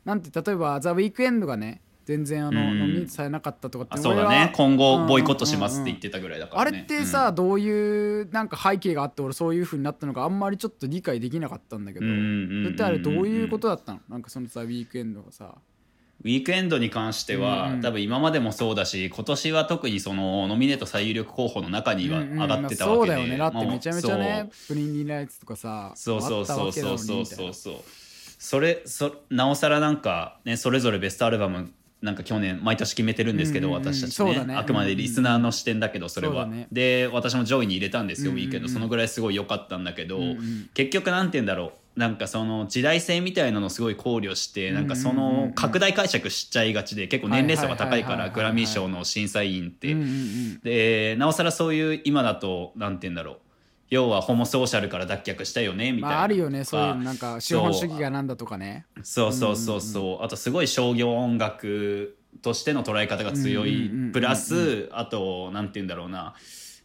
[0.06, 2.80] なんて例えば「ザ・ウィークエンドがね全然あのうん。
[2.80, 4.52] ノミネートされなかったとかってあそうだね。
[4.56, 12.64] 今後ボイコットしうんうんうんますって言ってたぐらいだからあねれってさ、どういうなんか背景があって俺そういう風になったのかあんまりちょっと理解できなかったんだけどうんうんうんうん。
[12.64, 14.00] それってあれどういうことだったの？
[14.10, 15.56] なんかそのさウィークエンドがさ。
[16.22, 17.82] ウィークエンドに関しては、うんうん。
[17.82, 22.42] 多分今までもそうだし今年は特にそのノミネート最有力候補の中にはうんうん。
[22.42, 23.38] 上がってたまあわけで、そうだよね。
[23.38, 27.26] だってめちゃめちゃまあねプリンディーライツとかさそうそうそうそうそうう。
[27.26, 27.76] そうそう
[28.40, 31.72] それそなおさらなんかねそれぞれベストアルバム
[32.04, 33.88] なんか去年毎年決めてるんですけど、うんうんうん。
[33.88, 34.46] 私たちね。
[34.46, 34.56] ね。
[34.56, 36.68] あくまでリスナーの視点だけどそれは、そうだね。
[36.72, 38.46] で私も上位に入れたんですよ、うんうんうん。
[38.46, 38.70] ウィークエンド。
[38.70, 40.70] そのぐらいすごい良かったんだけど、うんうん。
[40.74, 42.00] 結局なんて言うんだろう。
[42.00, 49.96] なんかその時代性みたいなのすごい考慮してなんかその拡大解釈しちゃいがちで結構年齢層が高いからグラミー賞の審査員って。
[50.64, 53.38] でなおさらそういう今だとなんて言うんだろう
[53.90, 58.86] 要はホモソーシャルから脱却したよねみたいな、まああるよねそういうなんか資本主義がなんだとかね。
[59.04, 59.34] そう。
[59.34, 63.88] そうそうそう、あとすごい商業音楽としての捉え方が強い。
[63.88, 64.12] うんうんうんうんうん。
[64.12, 66.34] プラスあとなんて言うんだろうな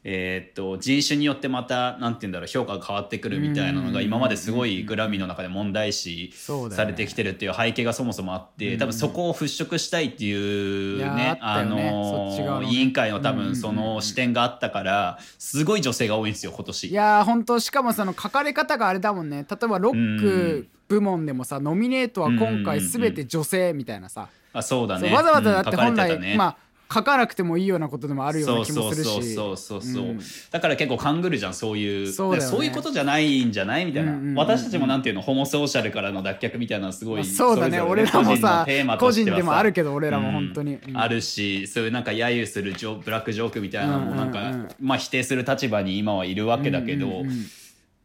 [0.05, 6.33] えーっと人種によってまたなんて言うんだろう評価が変わってくるみたいなのが今まですごいグラミーの中で問題視
[6.71, 11.39] されてきてるっていう背景がそもそもあって多分そこを払拭したいっていういやね。
[11.43, 16.93] あの委員会の多分その視点があったからすごい女性が多いんですよ今い年。
[16.93, 19.45] やー本当しかもその書かれ方があれだもんね。
[19.51, 25.13] 例えばロック部門でもさノミネートは今回全て女性みたいなさ、あそうだね。
[25.13, 26.57] わざわざだって本来、まあ
[26.91, 29.57] 書かなくてもいいようなことでもあるような気もするしそうそう。
[29.57, 30.21] そうそうそう、うん。
[30.51, 32.11] だから結構勘ぐるじゃんそういう。
[32.11, 32.41] そうね。
[32.41, 33.85] そういうことじゃないんじゃない？
[33.85, 37.81] みたいな、うんうんうん私たちもなんていうのホモソーシャルからの脱却みたいなのすごい、まあそうだね。
[37.81, 38.67] 俺らもさ
[38.99, 40.91] 個人でもあるけど俺らも本当に、うん。
[40.91, 44.69] うんあるしそういうなんか揶揄するジョブラックジョークみたいなのもなんか、うんうんうん。
[44.81, 47.47] まあ否定する立場に今はいるわけだけど、うんうんうん。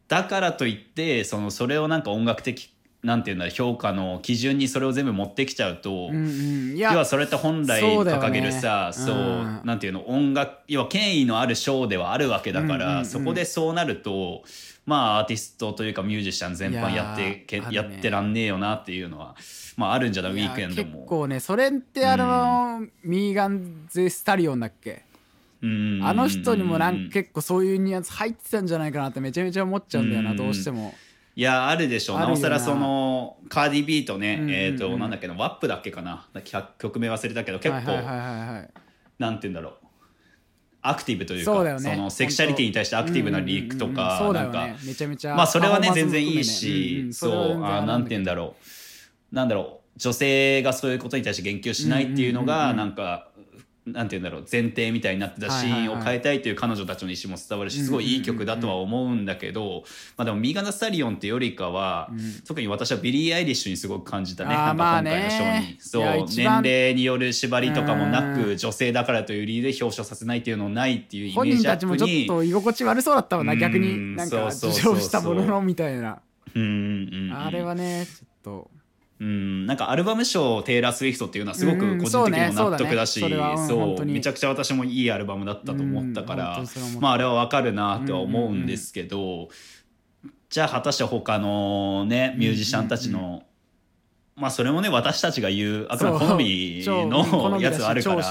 [0.08, 2.73] だからといってそのそれをなんか音楽的
[3.04, 6.20] なんていうんだ評価の基準にそれを全部持ってきちゃうと、うんう
[6.72, 6.76] ん。
[6.76, 9.60] い要はやそれって本来掲げるさそう,、うん。
[9.62, 13.06] なんていうの音楽要は権威のある賞ではあるわけだから、うんうんうん。
[13.06, 14.42] そこでそうなると
[14.86, 19.36] まあアーティストというかミュージシャン全般やってけいやってらんねえよなっていうのは
[19.76, 20.32] まああるんじゃない？
[20.32, 21.04] ウィークエンドいや結も。
[21.04, 25.04] 構ねそれってあの、ミーガン・ゼ・スタリオンだっけ？
[25.62, 30.36] うんあの人にもなんか結構そういうニュアンス入ってたんじゃないかなってめちゃめちゃ思っちゃうんだよな、うん。
[30.36, 30.94] どうしても。
[31.36, 32.26] いやあるでしょうな。
[32.26, 34.54] なおさらそのカーディ・ビーとね、うんうんうん。
[34.54, 35.34] えっ、となんだっけな。
[35.34, 36.28] ワップだっけかな。
[36.44, 38.80] 曲曲名忘れたけど結構、はいはい
[39.18, 39.72] なんて言うんだろう。
[40.86, 41.96] アクティブというかね。
[41.96, 44.04] のセクシャリティに対してアクティブなリークとうんうんうん。
[44.04, 47.12] かそうだよなんかねめちゃめちゃまあそれはね全然いいし、んん。
[47.12, 48.54] そうれは全然あなんて言うんだろ
[49.32, 49.34] う。
[49.34, 49.98] なんだろう。
[49.98, 52.76] 女性がそういうことに対して言及しないっていうのがうんうんうんうん。
[52.76, 53.28] なんか
[53.86, 59.84] なんて言うんだろう前提みたいになってたシーンを変えたいという彼女たちの意思も伝わるしすごいいい曲だとは思うんだけど
[60.16, 62.08] まあでもミーガン・ザ・スタリオンってよりかは
[62.46, 65.68] 特に私はビリー・アイリッシュにすごく感じたねなんか今回の賞まあね。
[65.74, 65.80] に。
[65.80, 76.20] そう年番齢による縛りとかもなうく女性だからという理由で表彰させないっていうのないっていうイメージア本人たちップにもちょっと居心地悪そうだったもんなうん逆になんか受賞したもののみたいな。
[76.56, 78.70] あれはねちょっと
[79.20, 83.20] うん、なんかアルバム賞テイラー・スウィフトっていうのはすごくうん個人的にも納得だし、
[83.68, 86.62] そうめちゃくちゃ私もいいアルバムだったと思ったかうんら
[87.00, 89.48] まああれはわかるなとは思うんですけど、
[90.50, 93.44] じゃあ果たして他のねミュージシャンたちの、
[94.36, 98.22] まあそれもね私たちが言うあくまで好みのやつはあるから。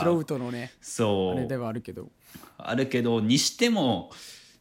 [0.81, 1.39] そう。
[1.39, 2.09] れではあるけど。
[2.57, 4.11] あるけどにしても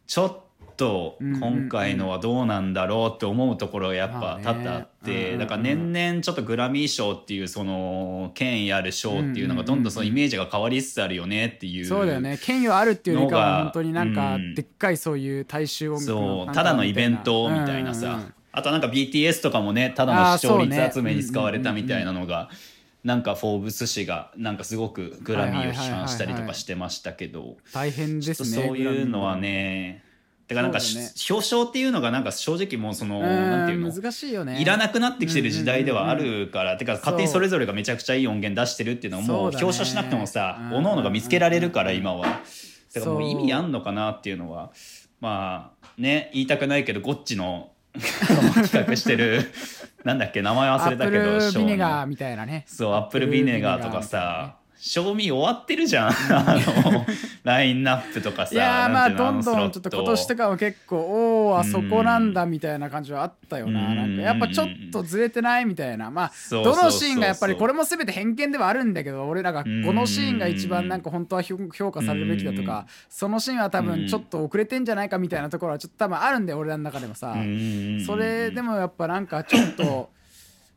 [0.06, 12.38] ちょっとうんうん今回のはどうなんだろうって思うところがやっぱ多々あってだから年々ちょっとグラミー賞っていうその権威ある賞っていうのがどんどんそのイメージが変わりつつあるよねっていうそうだよね。
[12.42, 14.54] 権威はあるっていうよりかのがは本当になんかうん。
[14.54, 18.20] でっかいそういう大衆音楽そうただのイベントみたいなさ。
[18.52, 22.50] あとなんか BTS とかもねただの視聴率集めに使われたみたいなのが
[23.02, 27.56] なんか「フォーブス」誌がなんかすごくグラミーを批判したりとかしてましたけど。
[27.72, 30.04] 大変ですねとそういうのはね
[30.47, 30.84] てかなんか、ね。
[31.30, 33.88] 表彰っていうのがなんか正直もうそのうなんていうの？
[33.88, 34.61] ん難しいよね。
[34.61, 42.40] いらなくなってきてる時代ではあるから、てか勝手にそれぞれがめちゃくちゃいい音源出してるっていうのはもう表彰しなくてもさ、うん各々が見つけられるから今は。
[42.93, 44.70] てかもう意味あんのかなっていうのは。
[45.20, 49.53] まあね言いたくないけどゴッチの 企画してる
[50.05, 52.64] なんだっけ名前ア忘れたけップルどビネガーーみたいなね。
[52.66, 56.11] そうアップルビネガーとかさ賞味終わってるじゃん。
[56.28, 56.57] あ
[56.91, 57.07] の
[57.45, 63.80] ラインナップとかさいやーまあどんどんちょっと今年とかは結構おおあそこなんだみたいな感じはあったよな。
[63.80, 63.97] うん。
[63.97, 66.11] なんかやっぱちょっとずれてないみたいな。
[66.11, 77.37] まあどのシーンがやっぱりこれも全て偏見ではあるんだけど俺らがこのシーンが一番なんか本当は評評価されるべきだとかそのシーンは多分ちょっと遅れてんじゃないかみたいなところはちょっと多分あるんだよ俺らの中でもさ。
[78.05, 80.11] それでもやっぱなんかちょっと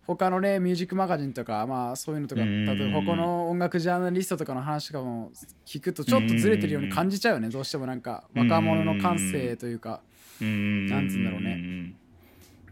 [0.08, 5.32] 他のねミュージックマガジンとかまあそういうのとかうん例えば他の音楽ジャーナリストとかの話とかも
[5.66, 10.02] 聞くとちょっとずれてるように感じちゃうよねどうしてもなんか若者の感性というか
[10.42, 11.94] うんなんつうんだろうね。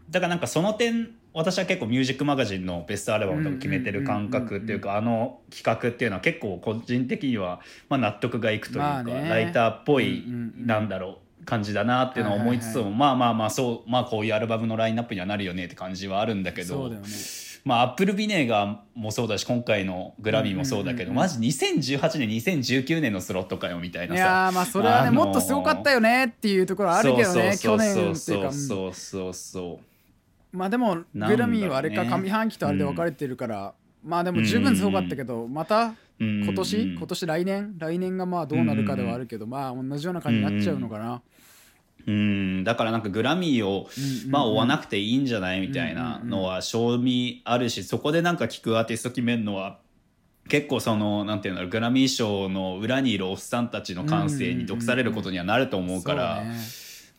[0.10, 10.24] だからなんかその点私は結構ミュージックマガジンのベストアルバムとか決めてる感覚っていうかあの企画っていうのは結構個人的にはまあ納得がいくというかライターっぽい
[10.58, 17.00] なんだろう感じだなっていうのを思いつつはいはもまあまあまあそうまあこういうアルバムのラインナップにはなるよねって感じはあるんだけどね
[17.66, 21.16] まあアップルビネガーもそうだし今回のグラミーもそうだけどうんうんうん。
[21.16, 28.54] マジ2018年2019年のスロットかよみたいないさやーまあそれはねあのーもっとすごかったよねっていうところはあるけどね去年っていうそうかうん。
[28.54, 29.80] そうそうそ
[30.54, 33.74] うまあでもグラミーはあれか上半期とあれで分かれてるから
[34.04, 36.96] まあでも十分すごかったけどまた今今年？
[36.96, 37.26] 今年？
[37.26, 37.74] 来年？
[37.78, 41.22] 来年がまあどうなるかではあるけどまあ同じような感じになっちゃうのかな。
[42.06, 44.32] うんだからなんかグラミーを、うんうん。
[44.32, 49.80] まあ追わなくていいんじゃないみたいなのは賞味あるしそこでなんか聞くアーティスト決めるのは
[50.50, 56.56] 結構そのなんていうんだろうグラミー賞の裏にいるおっさんたちの感性に毒されることにはなると思うから、そうね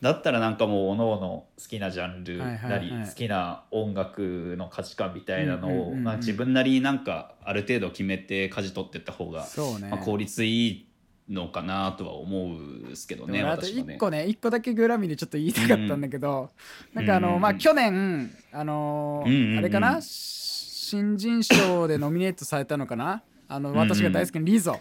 [0.01, 9.47] だったらなんかもうおのおの好きなジャンルなりはい好きな音楽の価値観みたいなのをまあ自分なりになんかある程度決めて舵取ってった方が
[9.89, 10.87] まあ効率いい
[11.29, 13.95] のかなとは思うんですけどねあと私はね。
[13.95, 13.97] 1。
[13.97, 16.51] 個ね1個だけグラミーでちょっと言いたかったんだけど、
[16.93, 19.57] なんかあの、うんまあ去年あのーうんうんうん。
[19.59, 19.99] あれかな？
[20.01, 23.23] 新人賞でノミネートされたのかな？
[23.47, 24.79] あの私が大好きなリゾ、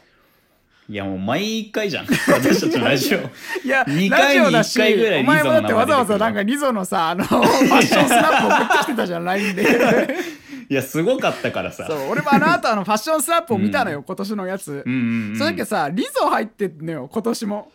[0.87, 2.07] いやもう毎回じゃん。
[2.07, 3.18] 私たちのラジオ。
[3.64, 9.62] いや二ラ回にジオだし一回ぐらいお前もだってわざわざなんかリゾのさあの ファッションスナップ送ってきてたじゃん LINE で。
[10.68, 11.87] いやすごかったからさ。
[11.89, 15.37] そう俺もあの後あのファッションスナップを見たのよ、今年のやつ、うんうんうん。
[15.39, 17.72] その時さリゾ入ってんのよ今年も。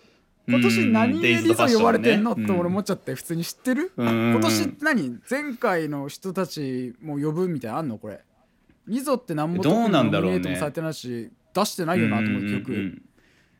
[0.47, 2.43] 今年何でリゾ呼ばれてんの、うん。
[2.43, 5.20] って俺思っちゃって普通に知ってる、うん今年何？
[5.30, 8.20] 前回の人たちも呼ぶみたいなのあんのこれ。
[8.88, 10.60] リゾって何もどうなんだろうね
[11.53, 13.01] 出してないよなと思う曲、うんうんうん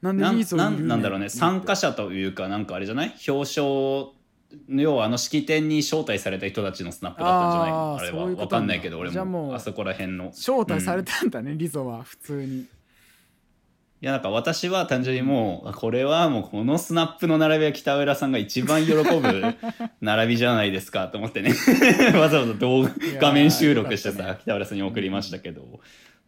[0.02, 1.28] なんでなんリゾいるなんだろうね。
[1.28, 3.14] 参加者というかなんかあれじゃない？
[3.28, 4.14] 表彰
[4.70, 7.70] 要はあの式典に招待された人たちのスナップだったんじゃない？
[7.70, 9.54] あーあれは分かんないけど俺も。
[9.54, 10.28] あそこら辺の。
[10.28, 12.04] 招待されたんだね、リゾは。
[12.04, 12.60] 普通に。
[12.62, 12.66] い
[14.00, 19.04] やなんか私は単純にもうあこれはもうこのスナップの並びは北浦さんが一番喜ぶ
[20.00, 21.52] 並びじゃないですかと思ってね。
[22.18, 25.64] わざわざ動画画面収録してさ北浦さんに送りましたけど。
[25.64, 25.80] うん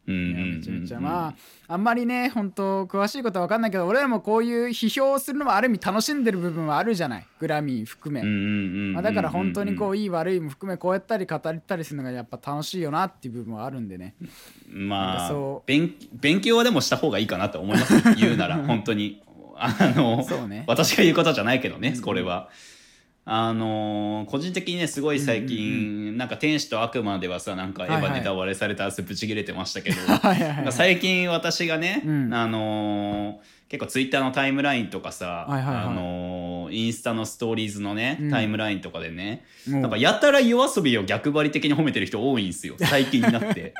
[0.06, 0.99] めちゃめちゃ。
[0.99, 1.36] まあ
[1.68, 7.28] あんまりね本当詳しいことは分かんないけど俺らもこういう批評をするのもある意味楽しんでる部分はあるじゃない。
[7.39, 8.47] グラミー含め、うんうんうんう
[8.89, 14.16] んまあ、だから本当にこういい悪いも含めこうやったり語ったりするのがやっぱ楽しいよなっていう部分はあるんでね。
[14.70, 15.68] まあかそう。
[15.68, 18.16] 勉勉強はでもした方がいいかなと思います。
[18.16, 19.22] 言うなら本当に。
[19.64, 20.66] あのね。
[20.68, 22.49] 私が言うことじゃないけどねこれは。
[23.24, 32.34] あのー個人的にねすごい最近、なんか天使と悪魔ではさなんかエヴァネタバレされたやつぶち切れてましたけど、 はいはい最近私がね、うん。
[32.34, 35.86] あのー結構ツイッターのタイムラインとかさ、はいはいはい。
[35.86, 38.30] あのーインスタのストーリーズのね、うん。
[38.32, 39.82] タイムラインとかでね、もう。
[39.82, 43.74] なんかやたら夜遊びを逆張り的に褒めてる人多いんですよ 最近になって。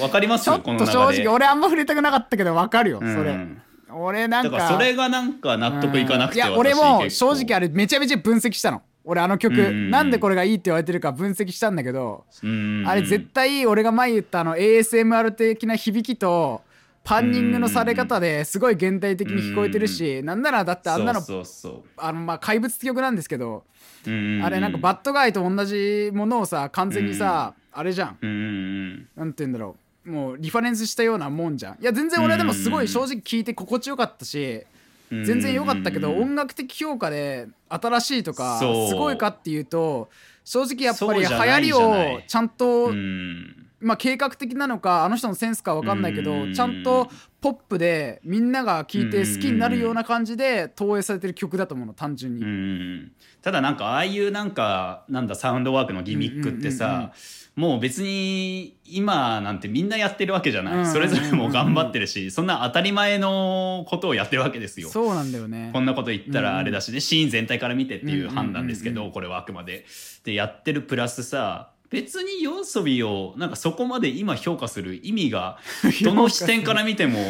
[0.00, 0.44] わかります？
[0.46, 1.24] ちょっことの正流れ。
[1.24, 3.62] 直俺あんま触れたくなかったけど分かるよそれ、うん
[3.98, 8.82] 俺なんかだからそれがなんか納得いかなくて、いや私俺も正直あれめちゃめちゃ分析したの。
[9.04, 16.62] 俺あの曲、うんなんでこれがいいって言われてるか分析したんだけど、うんあれ絶対俺が前言ったあの ASMR 的な響きと
[17.04, 23.62] パンニングのされ方ですごい現代的に聞こえてるし、なんならだってあんなのそうそうあのまあ怪物って曲なんですけど、
[24.04, 24.44] そううん。
[24.44, 29.08] あれなんかバッドガイと同じものをさ完全にさ、あれじゃんうんうん。
[29.14, 31.74] なんて言うんだろうもうリファレンスしたようなもんじゃん。
[31.74, 34.64] いや全然俺でもすごい正直聞いて心地よかったし、
[35.10, 35.24] うん。
[35.24, 40.08] 全然良かったけど、うん音楽的評価で新しいとかすごいかっていうと
[40.44, 43.62] 正直やっぱり流行りをちゃんと、うん。
[43.78, 46.54] まあ計画的なのかあの人のセンスかわかんないけど、うん。
[46.54, 47.08] ちゃんと
[47.40, 52.42] ポップでみんなが聴いて好きになるような感じで投影されてる曲だと思うの単純に。
[52.42, 53.12] うん。
[53.42, 57.10] ただなんかああいうなんかなんだサウンドワークのギミックってさ、うんうんうんうん
[57.56, 64.90] もう別に今なんてみんなやってるわけじゃない、それぞれも頑張ってるしそんな当たり前のことをやってるわけですよ。
[64.90, 65.70] そうなんだよね。
[65.72, 69.86] こんなこと言ったらあれだしね、シーン全体から見てっていう判断ですけど、これはあくまで。
[70.24, 75.58] でやってるプラスさ別に夜遊びをなんかそこまで今評価する意味が
[76.02, 77.20] どの視点から見ても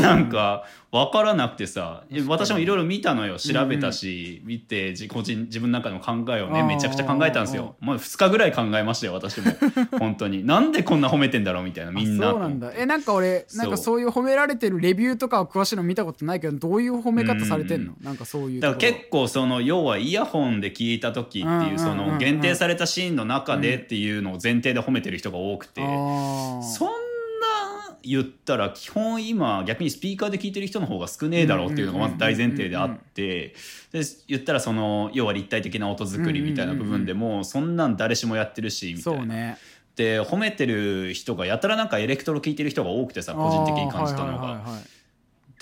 [0.00, 2.04] なんか分からなくてさ。
[2.26, 3.38] 私もいろいろ見たのよ。
[3.38, 7.76] 調べたし、見て自個人自分の中の考えをねめちゃくちゃ考えたんですよ。
[7.80, 9.46] もう2日ぐらい考えましたよ私も。
[9.98, 10.44] 本当に。
[10.44, 12.28] なんでこんな褒めてんだろうみたいなみんな。
[12.28, 12.72] あそうなんだ。
[12.76, 33.54] えなんか俺なんかそういう褒められてるレビューとかを詳しいの見たことないけどどういう褒め方されてんの、なんかそういうだから結構その要はイヤホンで聞いた時っていうその限定されたシーンの中でっていうのを前提で褒めてる人が多くてそんな言ったら基本今逆にスピーカーで聞いてる人の方が少ねえだろうっていうのがまず大前提であって
[33.92, 39.56] で言ったらその要は立体的な音作りみたいな部分でもそんなん誰しもやってるしみたいな。
[39.94, 44.62] で褒めてる人がやたらなんかエレクトロ聞いてる人が多くてさ個人的に感じたのが。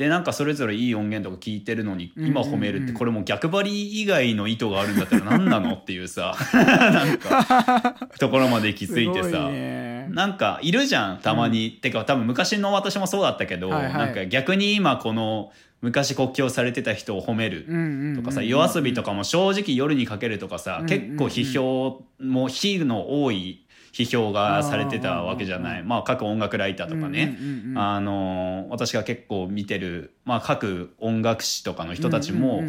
[0.01, 9.51] でなんかそれぞれいい音源とか聞いてるのにうん今褒めるってこれもう逆張り以外の意図があるんだったら何なのっていうさ なんかところまで行き着いてさ。
[10.11, 13.93] なんかいるじゃんたまに、てか多分昔の私もそうだったけど、はいはい。
[13.93, 20.87] なんか逆に今この昔国境されてた人を褒めるうんうんうんとかさ、夜遊びとかも正直夜にかけるとかさ、うん。
[20.87, 23.61] 結構批評も非の多い
[23.93, 27.37] 批評がされてたわけじゃない、まあ各音楽ライターとかね、
[27.77, 32.63] あの私が結構見てる、まあ、各音楽誌とかの人たちも、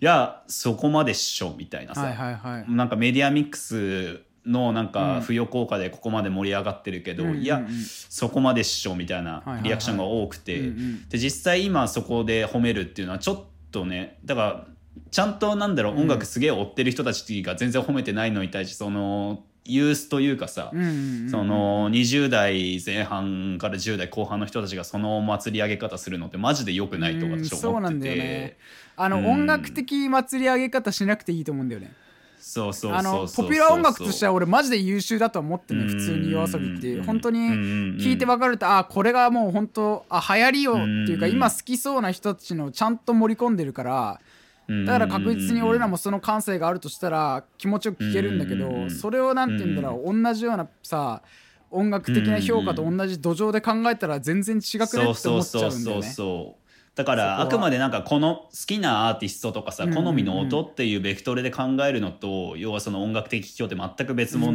[0.00, 2.70] いやそこまでっしょみたいなさ、はいはいはい。
[2.70, 5.20] なんかメディアミックスのなんかうん。
[5.22, 7.66] 付与効果でここまで盛り上がってるけど、いや
[8.08, 10.70] そこまでっしょみたいなリアクションが多くて、
[11.08, 14.66] で実際今そこで褒めるっていうのはちょっとねだから
[15.10, 20.90] ちゃんとなんだろう、うん音楽すげえ追ってる人たちが全然褒めてないのに対してそのユースというかさ、うんうんう
[21.26, 28.56] んその20代前半から10代後半の人たちがその祭り上げ方するのってマジで良くないとうん私そうなんは思ってて、だよね。
[28.96, 29.26] あの、うん。
[29.26, 31.92] 音楽的祭り上げ方しなくていいと思うんだよね。
[32.40, 33.46] そうそうあのそうそう。
[33.46, 35.88] ポピュラー音楽としては俺マジで優秀だと思ってねうん。
[35.88, 36.94] 普通に夜遊びって。
[36.94, 37.04] うん。
[37.04, 37.54] 本当にうん
[38.00, 40.80] 聞いて分かるとあこれがもう本当あ流行りよって
[41.12, 41.32] いうかうん。
[41.32, 44.20] 今好きそうな人たちのちゃんと盛り込んでるから
[44.68, 51.22] だから確実に俺らもその感性があるとしたら気持ちよく聴けるんだけどうんそれをなんて言うんだろう同じようなさ
[51.70, 56.58] 音楽的な評価と同じ土壌で考えたら全然違くねって思っちゃうんだよね。
[56.94, 64.52] だからあくまでなんかこの好きなアーティストとかさ好みの音っていうベクトルで考えるのと要はその音楽的批評って全く別物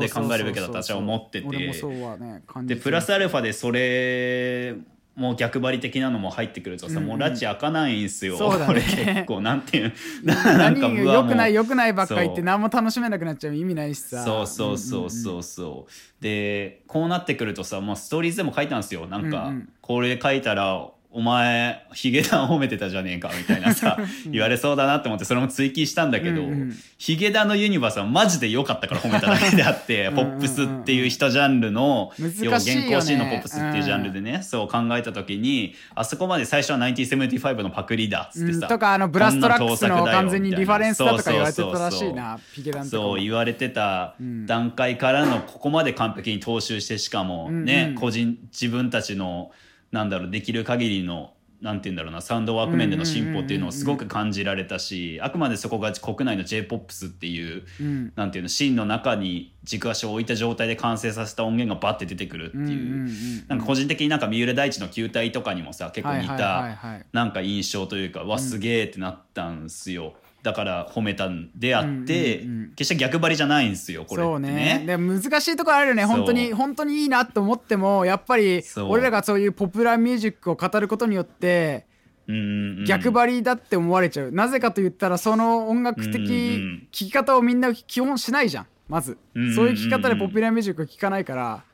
[0.00, 1.72] で考えるべきだと私は思ってて。
[2.64, 4.74] でプラスアルファでそれ
[5.16, 7.04] も逆張り的なのも入ってくるとさ、うんうん。
[7.06, 8.66] もう拉致開かないんすよ、そうだね。
[8.66, 9.92] これ結構なんていう
[10.24, 14.24] な なんかうわ良くないもう良くないばっかり言って何も楽しめなくなっちゃう意味ないしさ。
[14.24, 19.06] そうそうそうそうそうでこうなってくるとさ、まあ、ストーリーズでも書いたんですよ。
[19.06, 19.68] なんか、うんうん。
[19.80, 23.96] これ書いたらお前ヒゲダン褒めてたじゃねえかみたいなさ
[24.30, 26.76] 言われそうだなって思ってそれも追記したんだけど、うんうん。
[26.98, 32.10] ヒゲダンのユニバースはマジで良かったから褒めただけであって うんポップスっていう一ジャンルの
[32.40, 38.68] 要は現行シーンのポップスっていうジャンルでね、そう考えた時にあそこまで最初は1975のパクリだっつってさ、うん。
[38.68, 43.12] とかあのブラストラックスの完全にリファレンスだとか言われてたらしいなピケダンとかも。
[43.12, 47.94] そう言われてたうん段階からのここまで完璧に踏襲してしかもね、うんうん。
[47.94, 49.52] 個人自分たちの
[49.94, 58.12] なんだろうできる限りのなんて言うんだろうなサウンドワーク面での進歩っていうのをすごく感じられたしあくまでそこが国内の j p o p っていううん。
[58.16, 70.14] なんていうの芯の中に軸足を置いた状態で完成させた音源がバッて出てくるっていう,、うんうんうんなんか個人的になんか三浦大知の球体とかにもさ結構似たはいなんか印象というか、わすげえってなったんすよ
[70.44, 74.80] だから褒めたんであって、うんうんうん決して逆張りじゃないんですよこれね。
[74.80, 74.84] ね。
[74.84, 81.86] でも難しいところあるよね本当に本当にいいなと思ってもやっぱり俺らがそういうポピュラーミュージックを語ることによって
[82.26, 82.84] うんうんうん。
[82.84, 86.88] 逆張りだって思われちゃう、なぜかと言ったらその音楽的うんうんうん。
[86.90, 91.64] 聴き方をみんな基本しないじゃんまず、うんうんうんそういう聴き方でポピュラーミュージックを聴かないから、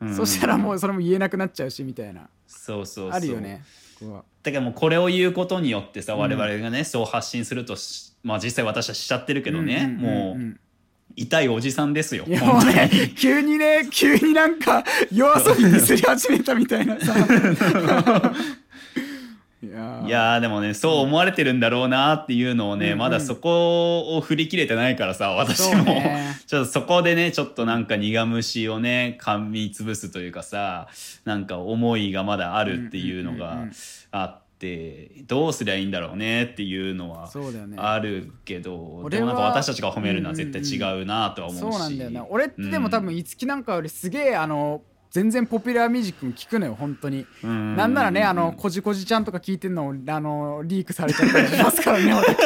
[0.00, 0.14] うんうん。
[0.16, 2.28] そしたらもうそれも言えなくなっちゃうしみたいな。
[2.46, 3.10] そうそうそう。
[3.10, 3.62] あるよね
[4.00, 6.20] だからもうこれを言うことによってさうん。
[6.20, 10.58] 我々がね、そう発信するとしまあ実際私はしちゃってるけどね、もう
[11.16, 17.14] 痛いおじさんですよいやもうね急にね急になんか夜遊びにすり始めたみたいなさ
[19.62, 20.06] いやー。
[20.06, 22.98] いやーでもねそう思われてるんだろうなっていうのをね、うんうん。
[22.98, 26.36] まだそこを振り切れてないからさ私も、ね。
[26.46, 30.88] ちょっとそこでねちょっとなんか苦虫をね噛みつぶすというかさ
[31.24, 33.66] なんか思いがまだあるっていうのが
[34.12, 37.30] あってどうすりゃいいんだろうねっていうのは
[37.76, 43.16] あるけど、俺はでもなんか私たちが褒めるのは絶対違うなとは思うし、そうなんだよね俺ってでも多分うん。
[43.16, 47.26] いつきなんかよりすげえあの全然ポピュラーミュージックも聞くのよ本当に。
[47.42, 47.76] うん。
[47.76, 52.38] なんならねあのこじこじちゃんとか聞いてんのをあのリークされちゃったりしますからね私。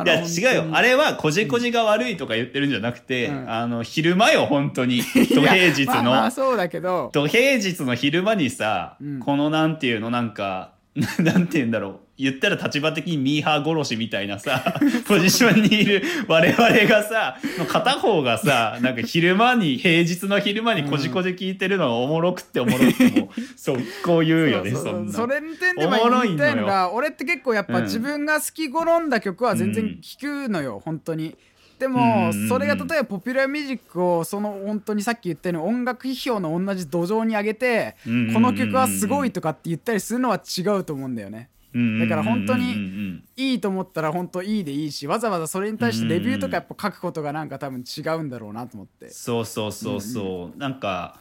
[0.06, 0.70] いや違うよ。
[0.74, 3.50] あれれはこじこじが悪いとか言ってるんじゃなくて、うん。
[3.50, 5.02] あの昼間よ本当に。
[5.34, 7.10] 土平日まあの、まあそうだけど。
[7.14, 9.20] 土平日の昼間にさ、うん。
[9.20, 10.74] このなんていうのなんか
[11.20, 25.12] なんていうんだろう言ったら立場的にミーハー殺しみたいなさ ポジションにいる我々がさの片方がさなんか昼間に平日の昼間にこじこじ聞いてるのがおもろくっておもろくてもそうこう言うよねそんな。
[25.12, 27.84] うそれに点で言たいのが俺って結構やっぱうん。
[27.86, 31.36] 自分が好き好んだ曲は全然聴くのよ、本当に。
[31.80, 32.48] でもうん。
[32.48, 38.34] それが例えばポピュラーミュージックをその本当にさっき言ったように音楽批評の同じ土壌に上げてうん。
[38.34, 41.50] この曲はすごいとかって言ったりするのは違うと思うんだよね
[42.00, 42.78] だから本当にうんうん。
[42.78, 49.10] うんいいと思ったら本当いいでいいしわざわざそれに対してレビューとかやっぱ書くことがなんか多分違うんだろうなと思って。
[49.10, 51.20] そうそうそうそう、なんか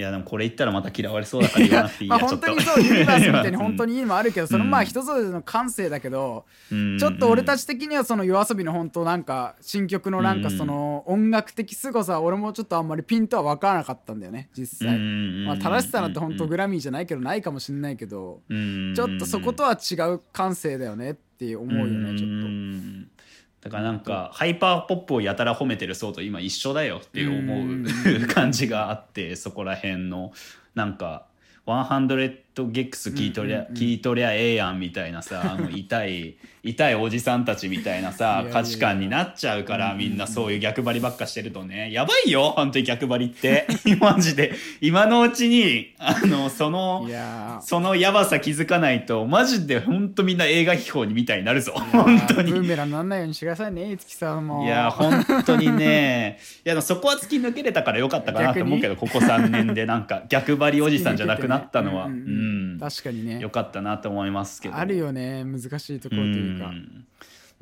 [0.00, 2.46] いやでもこれ言ったらまた嫌われそうだから言わなくていい まあやちょっと。
[2.46, 6.98] 本当にそうユニバースみたいに 本当に、にいいのもあるけどそのうんまあ人それぞれの感性だけどうん。
[6.98, 10.56] ちょっと俺たち的にはその夜遊びの本当なんか新曲のなんかうん。
[10.56, 14.98] その音楽的凄さは俺もちょっとあんまりピンとは分からなかったんだよね実際。
[14.98, 22.46] まあ正しさなんて本当グラミーじゃないけどないかもしれないけどちちょっとそことは違う感性だよねって思うよねちょっっと
[23.60, 27.84] だからなんかハイパーポップをやたら褒めてる層と今一緒だよって思う
[28.26, 30.32] 感じがあってそこら辺の。
[30.74, 31.26] なんか
[31.66, 32.08] 100
[32.54, 41.90] ゲックス聞いとりゃ、聞いとりゃええやんみたいなさ あの痛い痛いおじさんたちみたいなさや価値観になっちゃうからみんなそういう逆張りばっかしてるとね。
[41.90, 43.66] やばいよ本当に逆張りって。
[43.98, 44.52] マジで。
[44.80, 47.08] 今のうちにあのその
[47.62, 51.72] そのやばさ気づかないとマジで本当みんな映画秘宝にみたいになるぞ。
[51.72, 54.64] 本当ブーにメランなんないようにしてくださいねいつきさんも。
[54.64, 56.38] いや本当にね。
[56.66, 62.39] いやそこは突き抜けれたからよかったかなと思うけどここ3年でなんか逆張りおじさんじゃなくなったのは、 うんうんうんうん
[62.78, 63.40] 確かにね。
[63.40, 64.76] よかったなと思いますけど。
[64.76, 65.44] あるよね。
[65.44, 66.72] 難しいところというか。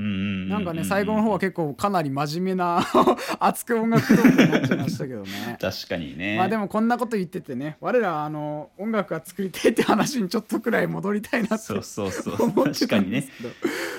[0.01, 2.87] なんかね最後の方は結構かなり真面目な
[3.41, 5.59] 熱く音楽トークになっちゃいましたけどね。
[5.61, 6.37] 確かにね。
[6.37, 12.37] まあでもこんなこと言っててね我らあの音楽が作りたいって話にちょっとくらい戻りたいなってそうそうそう。
[12.73, 13.27] 確かにね。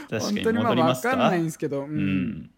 [0.10, 1.82] 確かに本当にまあ分かんないんですけど。
[1.82, 2.50] ううんん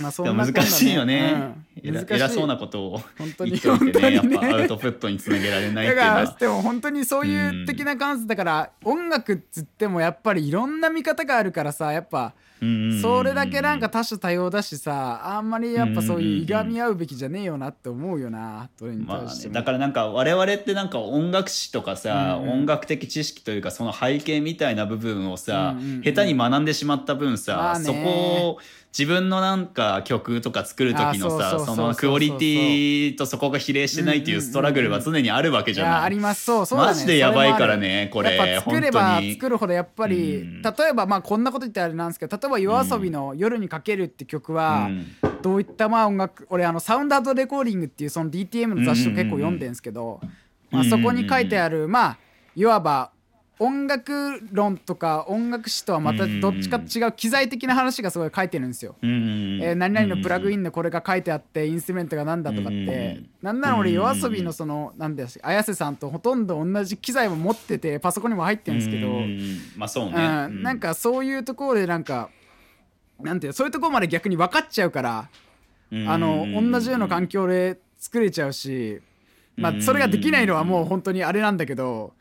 [0.00, 1.96] まあそんなこんな難しいよね、うん。
[1.96, 4.14] 偉そうなことを本当に言っておいてね。
[4.14, 4.42] やっ本当に。
[4.42, 6.24] ねぱアウトプットにつなげられないってだいうのは。
[6.26, 12.34] からでも本当にそういう的な感性だから音楽っつってもやっぱりいろんな見方があるからさやっぱ
[13.00, 19.54] それだけなんか多種多様だしさあんまりやっぱそういういがみ合うべきじゃねえよなって思うよなそれにまあね、対しても。
[19.54, 22.50] だからなんか我々ってなんか音楽史とかさ、うんうん。
[22.60, 26.00] 音楽的知識というかその背景みたいな部分をさ、うんうんうん。
[26.02, 27.84] 下手に学んでしまった分さ、まあね。
[27.84, 27.98] そこ
[28.50, 28.58] を
[28.96, 35.92] 自分のなんか曲とか作る時のあさそのクオリティとそこが比例してないっていうストラグルは常にあるわけいじゃない。
[35.92, 36.44] やあります。
[36.44, 36.90] そうそうだね。
[36.92, 40.62] マジでやばいからねこれやっぱ作れば作るほどやっぱり、うん。
[40.62, 45.06] 例えばまあこんなこと言ってあれなんですけど例えば夜遊びの「夜にかける」って曲は、うん
[45.42, 50.20] どういったまあ音楽俺あのサウンドアートレコーディングっていうその DTM の雑誌を結構読んでんですけど、
[50.70, 52.18] まあ、そこに書いてあるまあ
[52.54, 53.10] いわば
[53.62, 58.96] 音楽論とか音楽史とはまたどっちかと違う機材的な話がすごい書いてるんですよ。
[59.02, 62.76] えー何々のプラグインンでこれが書いてあってインストゥルメントがなんだとかって。
[62.76, 69.08] うんなんなら俺うん夜遊びのそのなんだよ綾瀬さんとほとんど同じ機材も持っててパソコンにも入ってるんですけど。
[69.76, 70.62] まあそうね、うん。
[70.62, 72.30] なんかそういうところでなんか
[73.20, 75.28] なんていうのそういうところまで逆に分かっちゃうから
[75.92, 79.00] あの同じような環境で作れちゃうし
[79.56, 82.14] まあそれができないのはもう本当にあれなんだけど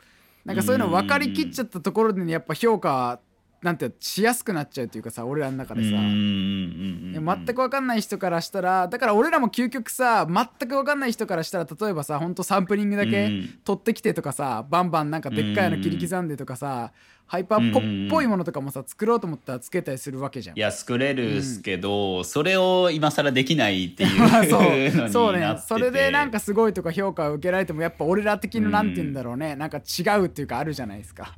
[0.46, 3.20] なんかそういうの分かりきっちゃったところでねやっぱ評価
[3.62, 5.90] なんてしやすくなっちゃうっていうかさ俺らの中でさ。
[5.92, 13.60] 全く分かんない人からしたらだから俺らも究極さ全く分かんない人からしたら例えばさほんとサンプリングだけうん。
[13.64, 16.92] 取ってきてとかさバンバンなんかでっかいの切り刻んでとかさ
[17.32, 20.58] ハイパーポっぽいものとかもさ作ろうと思ったらつけたりするわけじゃん。
[20.58, 20.60] い。
[20.60, 24.62] や作れるっすけど、それを今更できないっていう まあそう。
[24.68, 25.10] のになってて。
[25.14, 25.58] そうね。
[25.66, 29.56] それでなんかすごいとか評価を受けられてもやっぱ俺ら的ななんて言うんだろうね。
[29.56, 31.38] なんか違うっていうかあるじゃないですか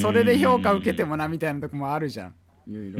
[0.00, 2.34] それで評価受けてもなみたいなとこもあるじゃん。
[2.68, 2.98] いろいろ。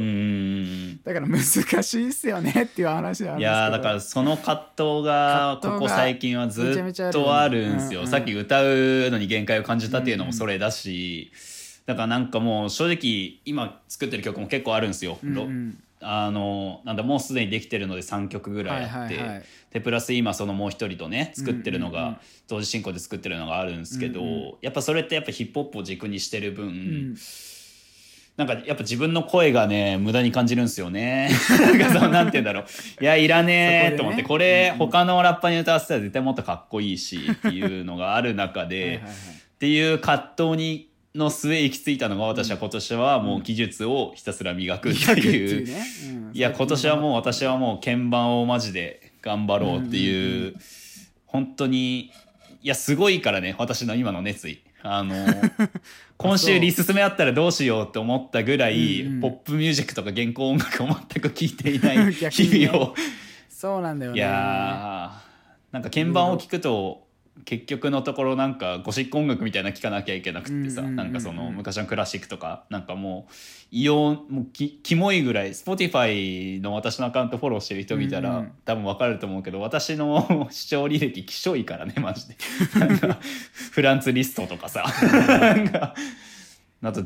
[1.03, 3.39] だから難しいっすよねっていう話なんですけど。
[3.39, 8.65] いやーだからその葛藤がここ最近はずっとあるんですよ、うんうんさっき歌う
[9.09, 11.31] のに限界を感じたっていうのもそれだし、
[11.85, 21.99] だからなんかもう正直今作ってる曲も結構あるんですよ、うんうろんあのなんだもうすでにできてるので3曲ぐらいあって、でプラス今そのもう一人とね作ってるのうんうん。
[21.99, 27.15] うんが、同時進行で作ってるのがあるんですけど、うんうんやっぱそれってやっぱヒップホップを軸にしてる分、うん。
[28.37, 31.29] なんかやっぱ自分の声がね無駄に感じるんですよね。
[32.11, 32.65] なんて言うんだろう。
[33.01, 39.01] いやいらねえと思って、そこれ他のラッパーに歌わせたら絶対もっとかっこいいしっていうのがある中で
[39.55, 45.65] っていう葛藤にの末行き着いたのが私は今年はもう技術をひたすら磨くっていう。
[45.65, 45.83] ね。
[46.09, 46.31] うん。
[46.33, 50.55] いや今年はもう私はもう鍵盤をマジで頑張ろうっていう,、うんうん
[51.25, 52.11] 本当に
[52.61, 54.61] いやすごいからね私の今の熱意。
[54.83, 55.15] あの
[56.17, 59.21] 今週リス進めあったらどうしようって思ったぐらい、うんうん。
[59.21, 62.95] ポップミュージックとか原稿音楽を全く聴いていない 日々を、
[63.49, 64.17] そうなんだよね。
[64.17, 67.07] いやーなんか鍵盤を聴くと
[67.45, 73.33] 結局のところなんかゴシック音楽みたいな聴かなきゃいけなくってさ、なんかその昔のクラシックとかなんかもう
[73.71, 82.35] 異様もうきキモいぐらい Spotify の私のアカウントフォローしてる人見たら、うんうん多分分かると思うけど私の 視聴履歴きしょいからねマジで。
[82.79, 83.19] なんか
[83.71, 84.85] フランツリストとかさ。
[85.27, 85.95] なんか
[86.83, 87.03] あと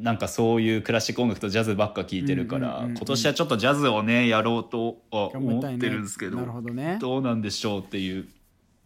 [0.00, 6.96] なんかそういうクラシック音楽とジャズばっか聴いてるから、今年はちょっとジャズをねやろうとは思ってるんですけどね。
[7.00, 8.26] どうなんでしょうっていう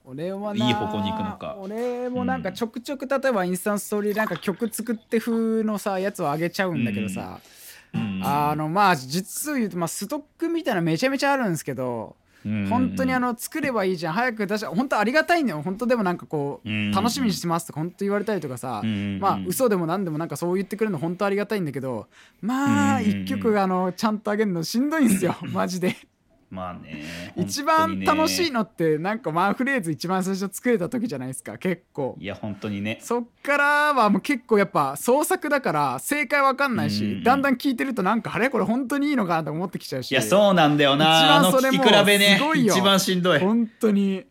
[0.05, 1.57] 俺はないい方向に行くのか。
[1.59, 7.41] 俺もなんかちょくちょく例えばインスタントストーリーなんか曲作って風のさやつを上げちゃうんだけどさ、
[8.23, 12.17] あのまあ実を言うと、まあ、ストックみたいなのめちゃめちゃあるんですけど、
[12.69, 15.63] 本当にあの作ればいいじゃん早く出し本当ありがたいんだよ。
[15.63, 16.93] 本当でもなんかこう、うん。
[16.93, 19.19] 楽しみにしてますとか本当言われたりとかさ、うん。
[19.19, 22.07] まあ嘘でも何でもなんかそう言ってくれるの本当ありがたいんだけど
[22.43, 25.97] まあうん一曲あのちゃんとあげるのしんどいんですよマジで。
[26.55, 27.03] まあね
[27.37, 32.17] 一番楽しいののってなんかワンフレーズ一番最初作れた時じゃないですか結構。
[32.19, 32.99] いや本当にね。
[33.03, 37.23] そっからはもう結構やっぱ創作だから正解わかんないし、うん。
[37.23, 38.49] だんだん聞いてるとなんかあれ？
[38.49, 40.13] これ本当にいいのかなと思ってきちゃうし。
[40.13, 41.37] いやそうなんだよな。
[41.37, 42.41] あの一番それも比べね。
[42.55, 43.37] 一番しんどい。
[43.37, 44.25] い本当に。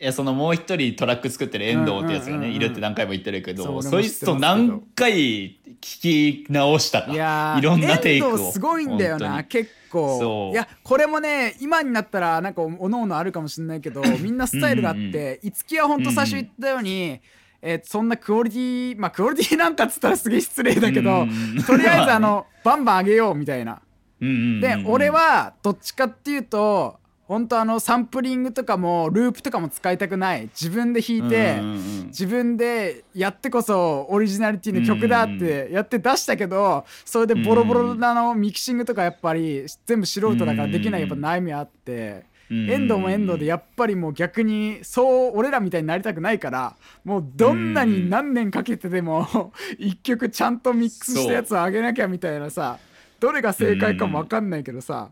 [0.00, 3.82] やそのもう一人トラック作ってる遠藤ってやつがねいるって何回も言ってるけど。
[3.82, 7.12] そいつと何回聞き直したか。
[7.12, 8.52] いやーいろんなテイクを。
[8.52, 10.50] すごいんだよな結構。
[10.52, 17.20] いやこれもね今になったらなんかおのおのあるかもしれないけどみんなスタイルがあってうんうん五木は本当最初言ったように、
[17.62, 23.80] えーそんなクオリティまあクオリティなんかっつったらすげえ失礼だけど、うん とりあえずあのバンバン上げようみたいな。
[24.20, 24.60] うんうんうん。
[24.60, 26.98] で俺はどっちかっていうと
[27.30, 30.50] 本当あのサンプリングとかもループとかも使いたくない。
[30.60, 31.60] 自分で弾いて、
[32.08, 42.24] 自分でやってこそオリジナリティの曲だってやって出したけどそれでボロボロなのミキシングとかやっぱり全部素人だからできないやっぱ悩みあって。
[42.50, 42.68] うん。
[42.68, 46.74] 遠藤も遠藤でやっぱりもう逆にそう俺らみたいになりたくないから
[47.04, 52.80] もうどんなに何年かけてでも一曲ちゃんとミックスしたやつを上げなきゃみたいなさ
[53.20, 55.10] どれが正解かも分かんないけどさ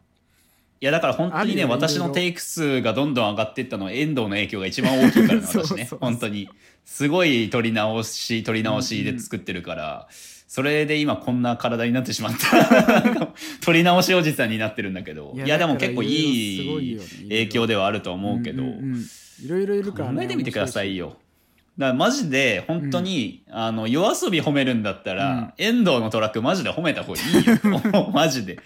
[0.81, 6.49] いやだから本当にね私のテイク数がどんどん上がっていったのは遠藤の影響が一番大きいから私ねそう本当に。
[6.89, 10.09] すごい取り直し取り直しで作ってるから、
[10.49, 13.03] それで今こんな体になってしまった。
[13.03, 15.33] なんか取り直しおじさんになってるんだけど。
[15.35, 19.05] いいややでも結構いい影響ではあると思うけど、んんうん
[19.45, 21.19] いろいろいるから、考えてみてくださいよ。
[21.77, 28.11] だからマジで本当に、あの夜遊び褒めるんだったら、遠藤のトラックマジで褒めた方がいいよ。
[28.15, 28.59] マジで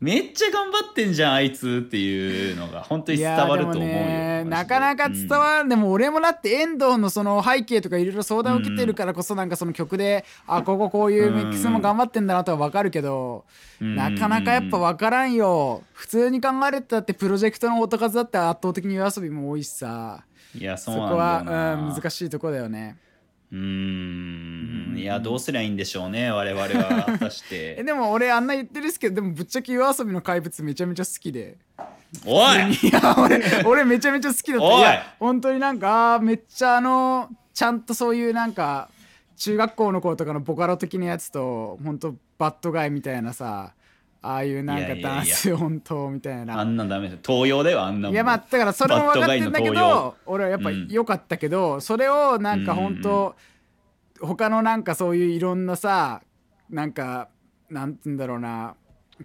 [0.00, 4.44] めっちゃ頑張ってんじゃんあいつっていうのが本当に伝わると思うよ。
[4.44, 13.44] なかなか伝わる、でも俺もだって遠藤のその背景とかいろいろ相談を受けてるからこそなんかその曲で、あこここういうミックスも頑張ってんだなとは分かるけど、
[13.80, 13.96] うん。
[13.96, 15.82] なかなかやっぱ分からんよ。
[15.92, 20.24] 普通に考えれたってプロジェクトの音数だって圧倒的に夜遊びも多いしさ。
[20.54, 22.96] いやそそうなんだよこは、なうん、難しいとこだよね
[23.52, 24.94] うーん。
[24.98, 31.56] いやどうすりゃいいんでしょうね我々は 果たしえてでも俺あんな言ってるっすけどでもぶっちゃけ夜遊びの怪物めちゃめちゃ好きで。
[32.26, 32.72] おい！
[32.72, 34.66] いや俺俺めちゃめちゃ好きだった。
[34.66, 34.80] おい！
[34.80, 38.88] いや本当になんかめっちゃあのちゃんとそういうなんか
[39.36, 43.72] 中学校の頃とかのボカロ的なやつと本当バッドガイみたいなさ
[44.20, 46.60] ああいうなんかダンス本当みたいな。
[46.60, 50.88] あんなんダメだ東洋だよあんないやまあだからそれも分かってんだけど俺はやっぱうん。
[50.88, 53.36] 良かったけど、それをなんか本当、
[54.20, 56.22] 他のなんかそういういろんなさ
[56.68, 57.28] なんか
[57.70, 58.74] なんて言うんだろうな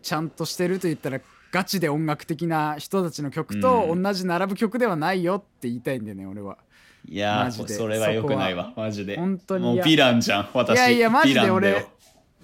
[0.01, 1.19] ちゃんとしてると言ったら
[1.51, 4.03] ガチで音楽的な人たちの曲とうん。
[4.03, 6.57] 同じ並ぶ曲ではないよって言いたいんだよね俺は。
[7.05, 7.73] いやマジで。
[7.73, 9.17] それはよくないわマジで。
[9.17, 9.65] 本当に。
[9.65, 10.77] もうヴィランじゃん私。
[10.77, 11.87] いやいやマジで俺よ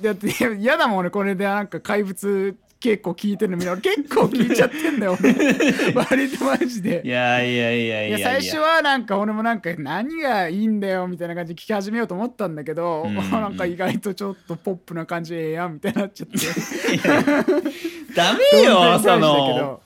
[0.01, 0.27] だって
[0.57, 5.33] 嫌だもん俺これでなんか怪物結構聞いてるの見ながら結構聞いちゃってんだよ俺。
[5.93, 7.01] 割とマジで。
[7.03, 8.19] いやいやいやいいや。
[8.19, 16.37] やいや最初はなんか俺もなんか何がいいんだよみたいな感じで聞き始めようと思ったんだけど、うん なんか意外とちょっとポップな感じええやんみたいになっちゃって。
[18.15, 19.81] ダメよその。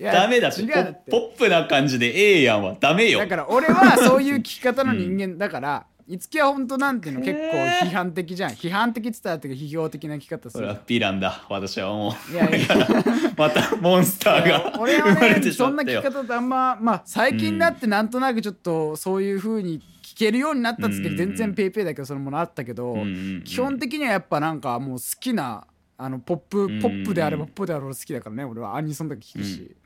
[0.00, 0.62] ダメだって。
[1.10, 3.18] ポップな感じでええやんはダメよ。
[3.18, 7.56] だから俺はそういう聞き方の人間だから、いつきは本当なんていうの結構
[7.86, 8.52] 批判的じゃん。
[8.52, 11.44] 批判的っつったらっていうか批評的な聞き方すそれるはヴィランだ。
[11.50, 12.32] 私はもう。
[12.32, 12.68] いやいや。
[13.36, 21.16] またモンスターが俺は生まれてしねそんな聞き方ってあんままあ最近になってなんとなくちょっとそういう風に聞けるようになったっつってうん。
[21.18, 23.10] 全然ペイペイだけどそれもなったけど、うんうんう
[23.40, 23.42] ん。
[23.44, 25.66] 基本的にはやっぱなんかもう好きな
[25.98, 28.44] あのポップうんポップであればポップであれば好きだからね。
[28.44, 29.76] 俺はアニソンとか聞くし、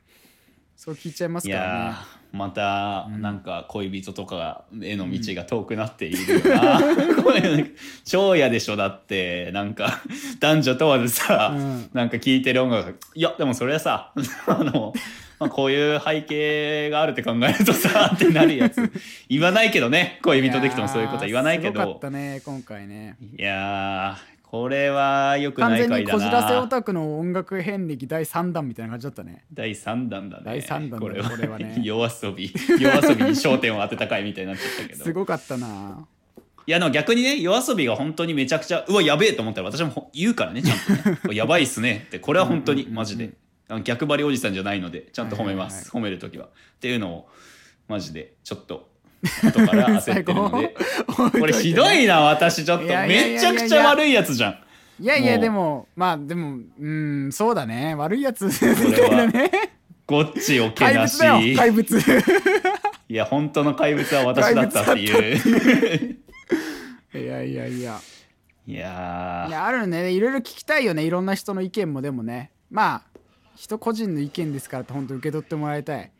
[0.77, 6.81] そう聞いちゃいますいからねまたなんか恋人とかへの道が遠くなっているよな、
[7.23, 7.71] これ
[8.03, 9.51] 超嫌でしょだって。
[9.51, 10.01] なんか
[10.39, 11.89] 男女問わずさ、うん。
[11.93, 14.11] なんか聴いてる音楽がいやでもそれはさ
[14.47, 14.93] あの、
[15.39, 18.91] まあ、こういう背景があるって考えるとさってなるやつ。
[19.29, 20.19] 言わないけどね。
[20.23, 21.81] 恋人できてもそういうことは言わないけど。
[21.81, 23.15] すごかったね今回ね。
[23.37, 29.45] いやーこれはよくない完全にこじらせオなタクの音楽遍歴第3弾みたいな感じだったね。
[29.51, 30.43] 第3弾だね。
[30.45, 31.77] 第三弾だこれはこれはね。
[31.83, 32.53] 夜遊び。
[32.79, 35.03] 夜遊びに焦点を当てた回みたいになっちゃったけど。
[35.05, 36.07] すごかったな。
[36.67, 41.17] いやでも逆にね夜遊びが本当にめちゃくちゃうわやべえと思ったら私もほ言うからねちゃんとね。
[41.25, 42.03] これやばいっすね。
[42.05, 43.31] ってこれは本当にマジで。
[43.69, 46.45] あの逆張りおじさんじゃないのでちゃんと褒めます、褒める時は。
[46.45, 46.49] っ
[46.79, 47.29] ていうのを
[47.87, 48.92] マジでちょっと
[49.43, 50.75] 後から 焦ってるので。
[51.39, 52.85] これひどいな私ちょっと。
[52.85, 54.57] めちゃくちゃ悪いやつじゃん。
[54.99, 57.95] いやいやでもまあでもうんそうだね。
[57.95, 59.51] 悪いやつみたいなね。
[60.05, 61.21] ゴッチをけ怪なし。
[61.21, 61.97] 物だよ怪物。
[63.09, 66.19] いや本当の怪物は私だったっていう。
[67.15, 67.99] いやいやいや。
[68.65, 69.49] いやー。
[69.49, 70.11] いやあるね。
[70.11, 71.03] いろいろ聞きたいよね。
[71.03, 72.51] いろんな人の意見もでもね。
[72.69, 73.19] まあ
[73.55, 76.11] 人個人の意見ですからって本当受け取ってもらいたい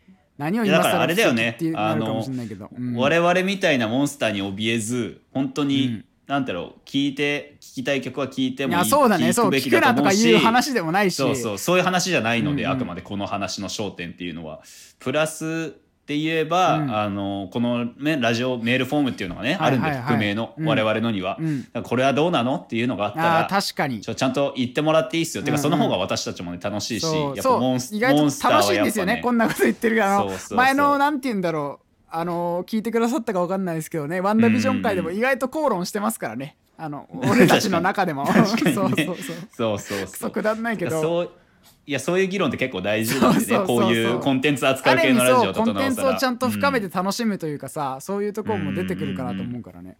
[0.44, 1.56] 何を今いやだから更あれだよね。
[1.57, 2.95] 奇跡ってなるかもしれないけど、うん。
[2.95, 6.06] 我々みたいなモンスターに怯えず本当に、うん。
[6.26, 9.34] なんだろう聞いて聞きたい曲は聞いてもいいいやそうだね。
[9.34, 11.15] そう聞くなとかいう話でもないし。
[11.15, 11.57] そうそう。
[11.57, 12.76] そういう話じゃないので、うんうん。
[12.76, 14.61] あくまでこの話の焦点っていうのは。
[14.99, 16.96] プラスって言えば、うん。
[16.96, 19.92] あのこの、ね、ラジオメールフォームっていうのがね、はいはいはい。
[19.92, 20.66] あるんで匿名の、うん。
[20.66, 21.66] 我々のには、うん。
[21.84, 24.02] これはどうなのっていうのがあったあらー確かに。
[24.02, 25.60] ちょちゃんと言ってもらっていいっすよ、てかうん。
[25.60, 31.86] うんその方が私たちもね楽しいしそうやっぱモンスターはと楽しいんですよねやっぱこんなこと言ってるからあの前のなんて言うんだろう。
[32.16, 34.22] あの聞いてくださったかわかんないですけどね。
[34.22, 36.58] ワンダービジョン会でも意外と口論してますからね。
[36.78, 38.26] あの俺たちの中でも。
[38.32, 39.18] そうそうねそう。
[39.52, 40.32] そうそうそう。
[40.32, 41.02] くだんないけど。
[41.02, 41.32] そう
[41.86, 49.98] いやそういう議論って結構大事なんでねこういうコンテンツ扱う系のラジオそうコンテンツをちゃんと深めて、て楽しむというかさ、そういうところも出てくるかなと思うからね、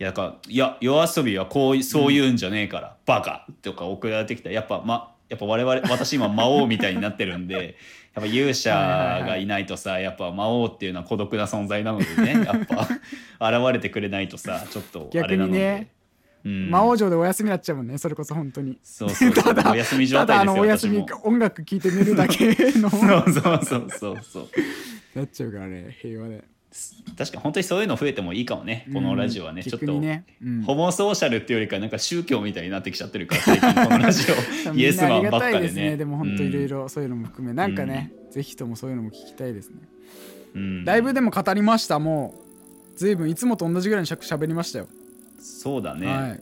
[0.00, 7.76] いやだからいや夜遊びはこういそういうんじゃねえから、バカとか送られてきたらやっぱまやっぱ我々私今魔王みたいになってるんで
[8.14, 8.70] やっぱ勇者
[9.26, 12.88] がいないとさやっぱ魔王っていうのは孤独な存在なのでねやっぱ
[13.50, 15.52] 現れてくれないとさちょっとあれなので。
[15.52, 15.86] 逆にね、うん、
[16.44, 18.78] 魔王城でお休みになっちゃうもんねそれこそ本当に。
[18.82, 19.32] そうそう。
[19.34, 22.90] ただお休み状ただあ態ですよのお休み音楽聴いて寝るだけの。
[22.90, 25.18] そうそうそうそうそう。
[25.18, 26.44] なっちゃうからね平和で。
[27.16, 30.24] 確かに本当にそういうの増えてもいいかもねこのラジオはね、うんちょっと、ね。
[30.42, 30.62] うん。
[30.62, 34.26] ホモソーシャルっていうよりかなんか宗教みたいになってきちゃってるから最近 このラジ
[34.70, 34.74] オ。
[34.74, 35.90] イエスマンばっかでね。
[35.90, 35.96] ね。
[35.96, 39.76] でも本当いろいろ、ろそういうのも含めなんかね、ぜひともそういうのも聞きたいですね。
[40.56, 40.84] うん。
[40.84, 42.44] だいぶでも語りましたもう。
[42.96, 44.88] 随分いつもと同じぐらいの尺喋りましたよ、
[45.44, 46.40] そうだね、はい。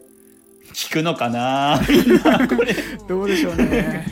[0.72, 1.80] 聞くのかな？
[1.88, 2.74] みんなこれ。
[3.08, 4.06] どうでしょうね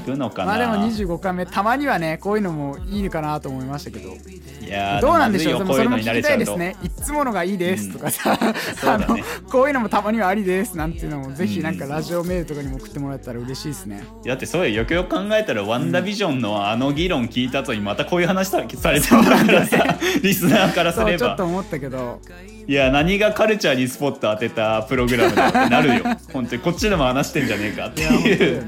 [0.00, 4.10] 聞くのかな、まあでも25回目たまにはねこういうのもいいのかなと思いましたけど。
[4.10, 5.58] いやーどうなんでしょう？
[5.58, 6.76] でもそれも聞きたいですね。
[6.82, 8.36] いつものがいいですとかさ、
[8.80, 9.06] そうあの
[9.48, 14.04] こういうのもたまにはありですなんていうのもぜひなんかラジオメールとかにも送ってもらえたら嬉しいですね。
[14.24, 21.18] だってそういうよくよく考えたら、ワンダービジョンのあの議論聞いた後にまたこういう話さされてるからさ、リスナーからすれば。
[21.18, 22.20] ちょっと思ったけど。
[22.66, 26.04] いや何がカルチャーにスポット当てたプログラムだってなるよ。
[26.32, 28.64] 本当にこっちでも話してんじゃねえかっていう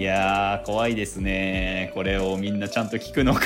[0.00, 1.90] いやー怖いですね。
[1.92, 3.42] これをみんなちゃんと聞くのか。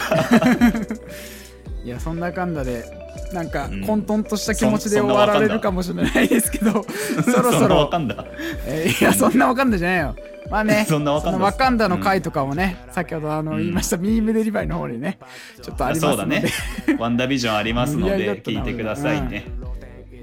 [1.84, 2.84] いやそんなかんだで
[3.32, 3.80] なんかうん。
[3.84, 6.84] 混沌とした気持ちでそん終わられるかもしれないですけど
[7.24, 8.24] そろそんなわろかんだ。
[8.68, 10.14] えーいやそんなわかんないじゃないよ。
[10.48, 15.18] まあね そんなわかんないのわかんだの回とかもね、先ほどあのうん言いました、ミームデリバイの方にね
[15.60, 16.98] ちょっとありますので、そうだね。
[17.00, 19.46] ワンダービジョンありますので聞いてくださいね、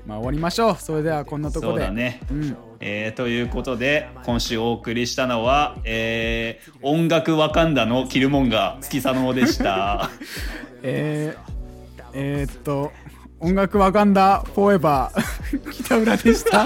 [0.07, 0.77] まあ終わりましょう。
[0.79, 1.71] それではこんなとこで。
[1.73, 2.21] そうだね。
[2.31, 10.09] うんえーということで今週お送りしたのは、えー音楽ワカンダのキルモンガー月佐野でした。
[10.83, 12.91] えー、えー、っと
[13.39, 16.65] 音楽わかんだフォーエバー 北浦でした。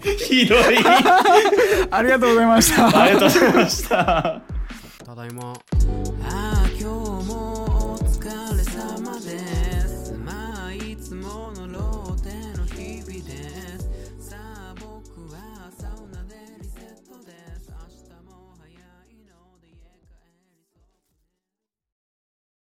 [0.18, 0.58] ひどい。
[1.90, 3.02] ありがとうございました。
[3.02, 4.42] ありがとうございました